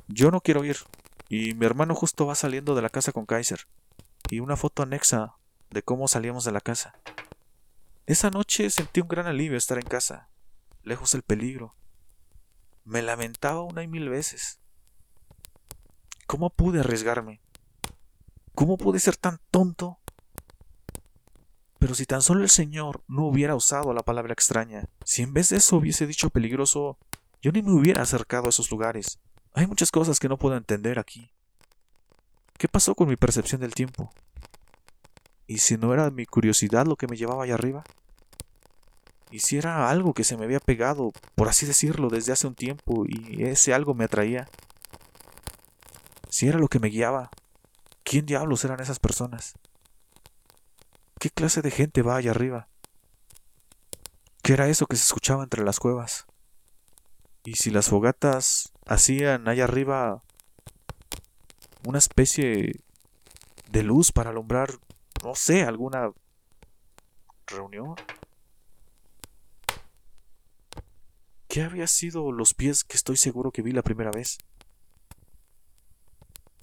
yo 0.07 0.31
no 0.31 0.41
quiero 0.41 0.63
ir, 0.63 0.77
y 1.29 1.53
mi 1.55 1.65
hermano 1.65 1.93
justo 1.93 2.25
va 2.25 2.35
saliendo 2.35 2.75
de 2.75 2.81
la 2.81 2.89
casa 2.89 3.11
con 3.11 3.25
Kaiser, 3.25 3.67
y 4.29 4.39
una 4.39 4.55
foto 4.55 4.83
anexa 4.83 5.33
de 5.69 5.83
cómo 5.83 6.07
salíamos 6.07 6.43
de 6.45 6.51
la 6.51 6.61
casa. 6.61 6.93
Esa 8.07 8.29
noche 8.29 8.69
sentí 8.69 9.01
un 9.01 9.09
gran 9.09 9.27
alivio 9.27 9.57
estar 9.57 9.77
en 9.77 9.85
casa, 9.85 10.29
lejos 10.81 11.11
del 11.11 11.23
peligro. 11.23 11.75
Me 12.85 13.01
lamentaba 13.01 13.61
una 13.63 13.83
y 13.83 13.89
mil 13.89 14.07
veces. 14.07 14.61
¿Cómo 16.25 16.49
pude 16.49 16.79
arriesgarme? 16.79 17.41
¿Cómo 18.55 18.77
pude 18.77 19.01
ser 19.01 19.17
tan 19.17 19.41
tonto? 19.51 19.99
Pero 21.79 21.95
si 21.95 22.05
tan 22.05 22.21
solo 22.21 22.43
el 22.43 22.49
Señor 22.49 23.03
no 23.09 23.25
hubiera 23.25 23.55
usado 23.55 23.93
la 23.93 24.03
palabra 24.03 24.31
extraña, 24.31 24.87
si 25.03 25.23
en 25.23 25.33
vez 25.33 25.49
de 25.49 25.57
eso 25.57 25.75
hubiese 25.75 26.07
dicho 26.07 26.29
peligroso, 26.29 26.97
yo 27.41 27.51
ni 27.51 27.61
me 27.61 27.73
hubiera 27.73 28.03
acercado 28.03 28.45
a 28.45 28.49
esos 28.49 28.71
lugares. 28.71 29.19
Hay 29.51 29.67
muchas 29.67 29.91
cosas 29.91 30.17
que 30.21 30.29
no 30.29 30.37
puedo 30.37 30.55
entender 30.55 30.97
aquí. 30.97 31.33
¿Qué 32.57 32.69
pasó 32.69 32.95
con 32.95 33.09
mi 33.09 33.17
percepción 33.17 33.59
del 33.59 33.73
tiempo? 33.73 34.13
¿Y 35.47 35.59
si 35.59 35.77
no 35.77 35.93
era 35.93 36.11
mi 36.11 36.25
curiosidad 36.25 36.85
lo 36.85 36.97
que 36.97 37.07
me 37.07 37.15
llevaba 37.15 37.45
allá 37.45 37.55
arriba? 37.55 37.83
¿Y 39.31 39.39
si 39.39 39.57
era 39.57 39.89
algo 39.89 40.13
que 40.13 40.23
se 40.23 40.37
me 40.37 40.45
había 40.45 40.59
pegado, 40.59 41.11
por 41.35 41.47
así 41.47 41.65
decirlo, 41.65 42.09
desde 42.09 42.33
hace 42.33 42.47
un 42.47 42.55
tiempo 42.55 43.05
y 43.07 43.43
ese 43.43 43.73
algo 43.73 43.93
me 43.93 44.05
atraía? 44.05 44.47
¿Si 46.29 46.47
era 46.47 46.59
lo 46.59 46.67
que 46.67 46.79
me 46.79 46.89
guiaba? 46.89 47.29
¿Quién 48.03 48.25
diablos 48.25 48.63
eran 48.63 48.79
esas 48.79 48.99
personas? 48.99 49.53
¿Qué 51.19 51.29
clase 51.29 51.61
de 51.61 51.71
gente 51.71 52.01
va 52.01 52.17
allá 52.17 52.31
arriba? 52.31 52.67
¿Qué 54.43 54.53
era 54.53 54.67
eso 54.67 54.85
que 54.85 54.95
se 54.95 55.03
escuchaba 55.03 55.43
entre 55.43 55.63
las 55.63 55.79
cuevas? 55.79 56.25
Y 57.43 57.55
si 57.55 57.69
las 57.69 57.89
fogatas 57.89 58.71
hacían 58.85 59.47
allá 59.47 59.63
arriba 59.63 60.21
una 61.85 61.97
especie 61.97 62.81
de 63.69 63.83
luz 63.83 64.11
para 64.11 64.29
alumbrar, 64.29 64.69
no 65.23 65.35
sé, 65.35 65.63
alguna 65.63 66.11
reunión. 67.47 67.95
¿Qué 71.47 71.63
había 71.63 71.87
sido 71.87 72.31
los 72.31 72.53
pies 72.53 72.83
que 72.83 72.97
estoy 72.97 73.17
seguro 73.17 73.51
que 73.51 73.61
vi 73.61 73.71
la 73.71 73.81
primera 73.81 74.11
vez? 74.11 74.37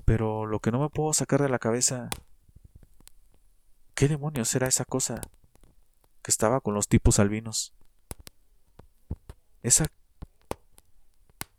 Pero 0.04 0.46
lo 0.46 0.60
que 0.60 0.70
no 0.70 0.80
me 0.80 0.90
puedo 0.90 1.12
sacar 1.12 1.42
de 1.42 1.48
la 1.48 1.58
cabeza... 1.58 2.10
¿Qué 3.94 4.08
demonios 4.08 4.54
era 4.54 4.66
esa 4.66 4.84
cosa 4.84 5.20
que 6.22 6.30
estaba 6.30 6.60
con 6.60 6.74
los 6.74 6.88
tipos 6.88 7.18
albinos? 7.18 7.72
Esa 9.62 9.86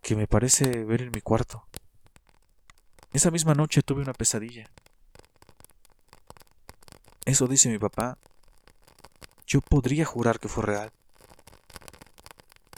que 0.02 0.16
me 0.16 0.28
parece 0.28 0.84
ver 0.84 1.02
en 1.02 1.12
mi 1.12 1.22
cuarto. 1.22 1.66
Esa 3.14 3.32
misma 3.32 3.56
noche 3.56 3.82
tuve 3.82 4.02
una 4.04 4.14
pesadilla. 4.14 4.70
Eso 7.26 7.48
dice 7.48 7.70
mi 7.70 7.80
papá. 7.80 8.18
Yo 9.48 9.62
podría 9.62 10.06
jurar 10.06 10.40
que 10.40 10.48
fue 10.48 10.64
real. 10.64 10.92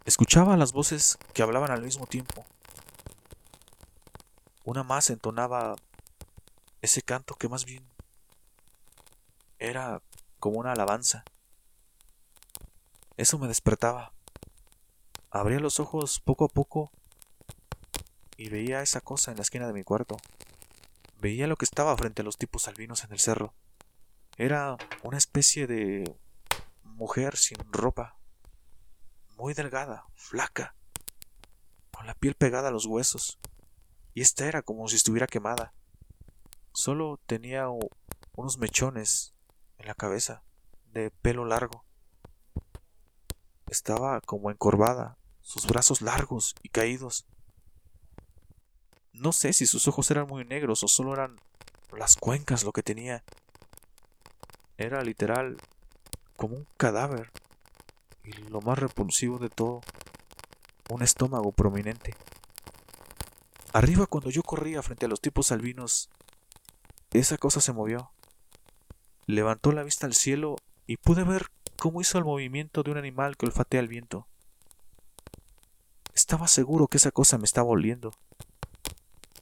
Escuchaba 0.05 0.55
las 0.55 0.71
voces 0.71 1.17
que 1.33 1.43
hablaban 1.43 1.69
al 1.69 1.83
mismo 1.83 2.07
tiempo. 2.07 2.45
Una 4.63 4.83
más 4.83 5.09
entonaba 5.09 5.75
ese 6.81 7.01
canto 7.01 7.35
que 7.35 7.49
más 7.49 7.65
bien 7.65 7.85
era 9.59 10.01
como 10.39 10.59
una 10.59 10.71
alabanza. 10.71 11.25
Eso 13.17 13.37
me 13.37 13.47
despertaba. 13.47 14.13
Abría 15.29 15.59
los 15.59 15.81
ojos 15.81 16.21
poco 16.21 16.45
a 16.45 16.49
poco 16.49 16.91
y 18.37 18.47
veía 18.47 18.81
esa 18.81 19.01
cosa 19.01 19.31
en 19.31 19.37
la 19.37 19.43
esquina 19.43 19.67
de 19.67 19.73
mi 19.73 19.83
cuarto. 19.83 20.17
Veía 21.19 21.47
lo 21.47 21.57
que 21.57 21.65
estaba 21.65 21.97
frente 21.97 22.21
a 22.21 22.25
los 22.25 22.37
tipos 22.37 22.67
albinos 22.67 23.03
en 23.03 23.11
el 23.11 23.19
cerro. 23.19 23.53
Era 24.39 24.77
una 25.01 25.17
especie 25.17 25.65
de 25.65 26.15
mujer 26.83 27.37
sin 27.37 27.57
ropa, 27.71 28.19
muy 29.35 29.55
delgada, 29.55 30.05
flaca, 30.13 30.75
con 31.91 32.05
la 32.05 32.13
piel 32.13 32.35
pegada 32.35 32.67
a 32.67 32.71
los 32.71 32.85
huesos, 32.85 33.39
y 34.13 34.21
esta 34.21 34.45
era 34.45 34.61
como 34.61 34.87
si 34.87 34.95
estuviera 34.95 35.25
quemada. 35.25 35.73
Solo 36.71 37.19
tenía 37.25 37.65
unos 38.35 38.59
mechones 38.59 39.33
en 39.79 39.87
la 39.87 39.95
cabeza, 39.95 40.43
de 40.85 41.09
pelo 41.09 41.43
largo. 41.43 41.83
Estaba 43.71 44.21
como 44.21 44.51
encorvada, 44.51 45.17
sus 45.41 45.65
brazos 45.65 46.03
largos 46.03 46.53
y 46.61 46.69
caídos. 46.69 47.25
No 49.13 49.31
sé 49.31 49.51
si 49.53 49.65
sus 49.65 49.87
ojos 49.87 50.11
eran 50.11 50.27
muy 50.27 50.45
negros 50.45 50.83
o 50.83 50.87
solo 50.87 51.13
eran 51.13 51.37
las 51.91 52.15
cuencas 52.15 52.63
lo 52.63 52.71
que 52.71 52.83
tenía. 52.83 53.23
Era 54.77 55.01
literal 55.03 55.57
como 56.35 56.55
un 56.55 56.67
cadáver 56.77 57.31
y 58.23 58.31
lo 58.49 58.61
más 58.61 58.77
repulsivo 58.77 59.39
de 59.39 59.49
todo, 59.49 59.81
un 60.89 61.01
estómago 61.01 61.51
prominente. 61.51 62.13
Arriba 63.73 64.05
cuando 64.05 64.29
yo 64.29 64.43
corría 64.43 64.83
frente 64.83 65.05
a 65.05 65.09
los 65.09 65.19
tipos 65.19 65.51
albinos, 65.51 66.09
esa 67.11 67.37
cosa 67.37 67.59
se 67.59 67.73
movió. 67.73 68.11
Levantó 69.25 69.71
la 69.71 69.83
vista 69.83 70.05
al 70.05 70.13
cielo 70.13 70.57
y 70.85 70.97
pude 70.97 71.23
ver 71.23 71.47
cómo 71.77 72.01
hizo 72.01 72.17
el 72.17 72.25
movimiento 72.25 72.83
de 72.83 72.91
un 72.91 72.97
animal 72.97 73.35
que 73.35 73.45
olfatea 73.45 73.79
el 73.79 73.87
viento. 73.87 74.27
Estaba 76.13 76.47
seguro 76.47 76.87
que 76.87 76.97
esa 76.97 77.11
cosa 77.11 77.37
me 77.37 77.45
estaba 77.45 77.69
oliendo, 77.69 78.11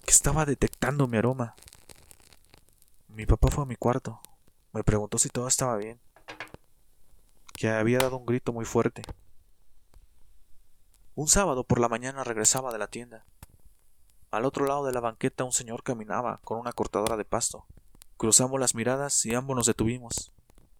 que 0.05 0.11
estaba 0.11 0.45
detectando 0.45 1.07
mi 1.07 1.17
aroma. 1.17 1.55
Mi 3.07 3.25
papá 3.25 3.49
fue 3.49 3.63
a 3.63 3.67
mi 3.67 3.75
cuarto, 3.75 4.21
me 4.75 4.83
preguntó 4.83 5.17
si 5.17 5.29
todo 5.29 5.47
estaba 5.47 5.77
bien 5.77 5.99
que 7.53 7.69
había 7.69 7.99
dado 7.99 8.17
un 8.17 8.25
grito 8.25 8.51
muy 8.51 8.65
fuerte. 8.65 9.01
Un 11.15 11.29
sábado 11.29 11.63
por 11.63 11.79
la 11.79 11.87
mañana 11.87 12.25
regresaba 12.25 12.73
de 12.73 12.77
la 12.77 12.87
tienda. 12.87 13.25
Al 14.31 14.43
otro 14.43 14.65
lado 14.65 14.85
de 14.85 14.91
la 14.91 14.99
banqueta 14.99 15.45
un 15.45 15.53
señor 15.53 15.81
caminaba 15.81 16.41
con 16.43 16.59
una 16.59 16.73
cortadora 16.73 17.15
de 17.15 17.23
pasto. 17.23 17.65
Cruzamos 18.17 18.59
las 18.59 18.75
miradas 18.75 19.25
y 19.25 19.33
ambos 19.33 19.55
nos 19.55 19.65
detuvimos. 19.65 20.33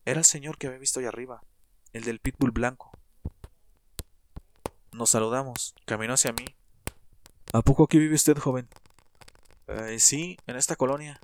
Era 0.03 0.19
el 0.19 0.25
señor 0.25 0.58
que 0.58 0.67
había 0.67 0.79
visto 0.79 0.99
ahí 0.99 1.05
arriba, 1.05 1.41
el 1.93 2.03
del 2.03 2.19
pitbull 2.19 2.51
blanco. 2.51 2.91
Nos 4.91 5.12
saludamos. 5.12 5.73
Caminó 5.86 6.15
hacia 6.15 6.34
mí. 6.34 6.45
¿A 7.53 7.62
poco 7.62 7.86
aquí 7.86 7.97
vive 7.97 8.15
usted, 8.15 8.38
joven? 8.38 8.67
Eh, 9.67 9.99
sí, 9.99 10.38
en 10.47 10.58
esta 10.58 10.75
colonia. 10.75 11.21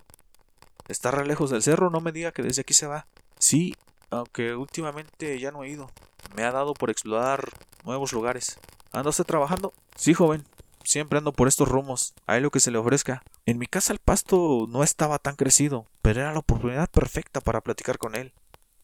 ¿Está 0.91 1.10
re 1.10 1.25
lejos 1.25 1.49
del 1.49 1.63
cerro? 1.63 1.89
No 1.89 2.01
me 2.01 2.12
diga 2.12 2.34
que 2.34 2.43
desde 2.43 2.63
aquí 2.63 2.73
se 2.73 2.86
va. 2.86 3.08
Sí, 3.39 3.73
aunque 4.10 4.56
últimamente 4.56 5.39
ya 5.39 5.49
no 5.49 5.63
he 5.63 5.69
ido. 5.69 5.89
Me 6.36 6.43
ha 6.43 6.51
dado 6.51 6.73
por 6.73 6.89
explorar 6.89 7.47
nuevos 7.86 8.12
lugares. 8.12 8.60
¿Anda 8.91 9.10
usted 9.10 9.23
trabajando? 9.23 9.73
Sí, 9.95 10.13
joven. 10.13 10.43
Siempre 10.84 11.19
ando 11.19 11.32
por 11.32 11.47
estos 11.47 11.69
rumos. 11.69 12.13
Hay 12.25 12.41
lo 12.41 12.51
que 12.51 12.60
se 12.60 12.71
le 12.71 12.77
ofrezca. 12.77 13.23
En 13.45 13.58
mi 13.58 13.67
casa 13.67 13.93
el 13.93 13.99
pasto 13.99 14.67
no 14.67 14.84
estaba 14.84 15.17
tan 15.17 15.38
crecido, 15.38 15.88
pero 16.01 16.19
era 16.19 16.34
la 16.34 16.39
oportunidad 16.39 16.89
perfecta 16.89 17.39
para 17.39 17.62
platicar 17.62 17.97
con 17.97 18.15
él, 18.15 18.34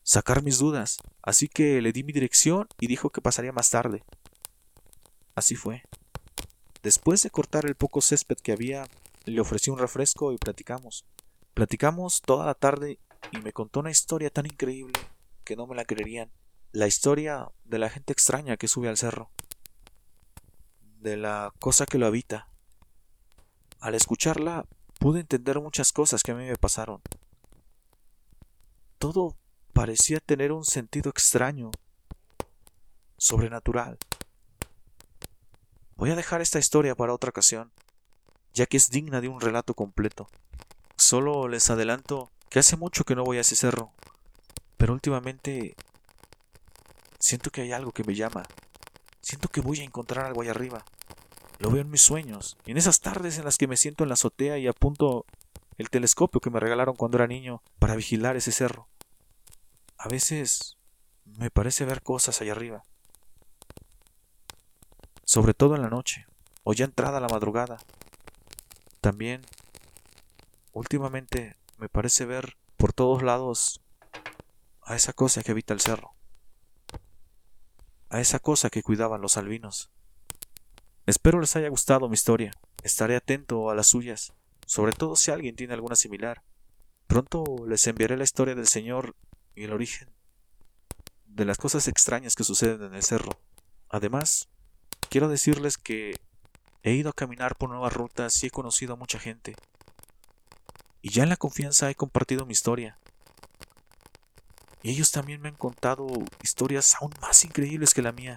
sacar 0.03 0.43
mis 0.43 0.59
dudas. 0.59 0.99
Así 1.21 1.49
que 1.49 1.81
le 1.81 1.91
di 1.91 2.03
mi 2.03 2.13
dirección 2.13 2.69
y 2.79 2.87
dijo 2.87 3.09
que 3.09 3.19
pasaría 3.19 3.51
más 3.51 3.69
tarde. 3.69 4.05
Así 5.35 5.55
fue. 5.55 5.83
Después 6.83 7.21
de 7.23 7.31
cortar 7.31 7.65
el 7.65 7.75
poco 7.75 7.99
césped 7.99 8.37
que 8.37 8.53
había, 8.53 8.87
le 9.25 9.41
ofrecí 9.41 9.71
un 9.71 9.77
refresco 9.77 10.31
y 10.31 10.37
platicamos. 10.37 11.03
Platicamos 11.57 12.21
toda 12.21 12.45
la 12.45 12.53
tarde 12.53 12.99
y 13.31 13.39
me 13.39 13.51
contó 13.51 13.79
una 13.79 13.89
historia 13.89 14.29
tan 14.29 14.45
increíble 14.45 14.93
que 15.43 15.55
no 15.55 15.65
me 15.65 15.75
la 15.75 15.85
creerían. 15.85 16.31
La 16.71 16.85
historia 16.85 17.51
de 17.63 17.79
la 17.79 17.89
gente 17.89 18.13
extraña 18.13 18.57
que 18.57 18.67
sube 18.67 18.89
al 18.89 18.97
cerro. 18.97 19.31
De 20.99 21.17
la 21.17 21.51
cosa 21.57 21.87
que 21.87 21.97
lo 21.97 22.05
habita. 22.05 22.47
Al 23.79 23.95
escucharla 23.95 24.67
pude 24.99 25.21
entender 25.21 25.59
muchas 25.59 25.91
cosas 25.91 26.21
que 26.21 26.29
a 26.29 26.35
mí 26.35 26.45
me 26.45 26.57
pasaron. 26.57 27.01
Todo 28.99 29.35
parecía 29.73 30.19
tener 30.19 30.51
un 30.51 30.63
sentido 30.63 31.09
extraño, 31.09 31.71
sobrenatural. 33.17 33.97
Voy 35.95 36.11
a 36.11 36.15
dejar 36.15 36.41
esta 36.41 36.59
historia 36.59 36.93
para 36.93 37.15
otra 37.15 37.31
ocasión, 37.31 37.71
ya 38.53 38.67
que 38.67 38.77
es 38.77 38.91
digna 38.91 39.21
de 39.21 39.27
un 39.27 39.41
relato 39.41 39.73
completo. 39.73 40.27
Solo 40.97 41.47
les 41.47 41.69
adelanto 41.69 42.31
que 42.49 42.59
hace 42.59 42.75
mucho 42.75 43.03
que 43.03 43.15
no 43.15 43.23
voy 43.23 43.37
a 43.37 43.41
ese 43.41 43.55
cerro, 43.55 43.91
pero 44.77 44.93
últimamente 44.93 45.75
siento 47.19 47.51
que 47.51 47.61
hay 47.61 47.71
algo 47.71 47.91
que 47.91 48.03
me 48.03 48.15
llama. 48.15 48.43
Siento 49.21 49.49
que 49.49 49.61
voy 49.61 49.81
a 49.81 49.83
encontrar 49.83 50.25
algo 50.25 50.41
ahí 50.41 50.47
arriba. 50.47 50.83
Lo 51.59 51.69
veo 51.71 51.81
en 51.81 51.89
mis 51.89 52.01
sueños, 52.01 52.57
en 52.65 52.77
esas 52.77 53.01
tardes 53.01 53.37
en 53.37 53.45
las 53.45 53.57
que 53.57 53.67
me 53.67 53.77
siento 53.77 54.03
en 54.03 54.09
la 54.09 54.13
azotea 54.13 54.57
y 54.57 54.67
apunto 54.67 55.25
el 55.77 55.89
telescopio 55.89 56.41
que 56.41 56.49
me 56.49 56.59
regalaron 56.59 56.95
cuando 56.95 57.17
era 57.17 57.27
niño 57.27 57.61
para 57.79 57.95
vigilar 57.95 58.35
ese 58.35 58.51
cerro. 58.51 58.87
A 59.97 60.07
veces 60.07 60.77
me 61.25 61.49
parece 61.49 61.85
ver 61.85 62.01
cosas 62.01 62.41
allá 62.41 62.53
arriba. 62.53 62.83
Sobre 65.25 65.53
todo 65.53 65.75
en 65.75 65.81
la 65.81 65.89
noche, 65.89 66.25
o 66.63 66.73
ya 66.73 66.85
entrada 66.85 67.19
la 67.19 67.27
madrugada. 67.27 67.77
También, 69.01 69.41
últimamente, 70.77 71.57
me 71.77 71.89
parece 71.89 72.25
ver 72.25 72.57
por 72.77 72.93
todos 72.93 73.23
lados 73.23 73.81
a 74.83 74.95
esa 74.95 75.13
cosa 75.13 75.43
que 75.43 75.51
habita 75.51 75.73
el 75.73 75.81
cerro, 75.81 76.13
a 78.09 78.21
esa 78.21 78.39
cosa 78.39 78.69
que 78.69 78.83
cuidaban 78.83 79.21
los 79.21 79.37
albinos. 79.37 79.89
Espero 81.05 81.39
les 81.41 81.55
haya 81.55 81.69
gustado 81.69 82.07
mi 82.07 82.13
historia, 82.13 82.51
estaré 82.83 83.15
atento 83.15 83.69
a 83.69 83.75
las 83.75 83.87
suyas, 83.87 84.33
sobre 84.65 84.93
todo 84.93 85.15
si 85.15 85.31
alguien 85.31 85.55
tiene 85.55 85.73
alguna 85.73 85.95
similar. 85.95 86.43
Pronto 87.07 87.43
les 87.67 87.87
enviaré 87.87 88.17
la 88.17 88.23
historia 88.23 88.55
del 88.55 88.67
Señor 88.67 89.15
y 89.55 89.63
el 89.63 89.73
origen 89.73 90.09
de 91.25 91.45
las 91.45 91.57
cosas 91.57 91.87
extrañas 91.87 92.35
que 92.35 92.43
suceden 92.43 92.83
en 92.83 92.95
el 92.95 93.03
cerro. 93.03 93.39
Además, 93.89 94.49
quiero 95.09 95.29
decirles 95.29 95.77
que 95.77 96.19
he 96.83 96.93
ido 96.93 97.09
a 97.09 97.13
caminar 97.13 97.55
por 97.55 97.69
nuevas 97.69 97.93
rutas 97.93 98.43
y 98.43 98.47
he 98.47 98.51
conocido 98.51 98.93
a 98.93 98.97
mucha 98.97 99.19
gente. 99.19 99.55
Y 101.07 101.09
ya 101.09 101.23
en 101.23 101.29
la 101.29 101.37
confianza 101.37 101.89
he 101.89 101.95
compartido 101.95 102.45
mi 102.45 102.51
historia. 102.51 102.99
Y 104.83 104.89
ellos 104.89 105.09
también 105.09 105.39
me 105.39 105.47
han 105.47 105.55
contado 105.55 106.05
historias 106.43 106.95
aún 106.99 107.13
más 107.21 107.45
increíbles 107.45 107.93
que 107.93 108.01
la 108.01 108.11
mía. 108.11 108.35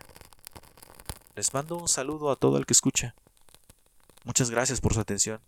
Les 1.35 1.53
mando 1.53 1.79
un 1.79 1.89
saludo 1.89 2.31
a 2.31 2.37
todo 2.37 2.59
el 2.59 2.67
que 2.67 2.73
escucha. 2.73 3.17
Muchas 4.23 4.51
gracias 4.51 4.81
por 4.81 4.95
su 4.95 5.01
atención. 5.01 5.41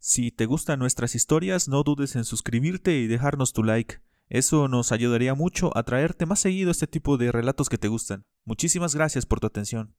Si 0.00 0.32
te 0.32 0.46
gustan 0.46 0.80
nuestras 0.80 1.14
historias, 1.14 1.68
no 1.68 1.84
dudes 1.84 2.16
en 2.16 2.24
suscribirte 2.24 2.98
y 2.98 3.06
dejarnos 3.06 3.52
tu 3.52 3.62
like. 3.62 4.00
Eso 4.28 4.66
nos 4.66 4.90
ayudaría 4.90 5.36
mucho 5.36 5.70
a 5.78 5.84
traerte 5.84 6.26
más 6.26 6.40
seguido 6.40 6.72
este 6.72 6.88
tipo 6.88 7.18
de 7.18 7.30
relatos 7.30 7.68
que 7.68 7.78
te 7.78 7.86
gustan. 7.86 8.24
Muchísimas 8.44 8.96
gracias 8.96 9.26
por 9.26 9.38
tu 9.38 9.46
atención. 9.46 9.94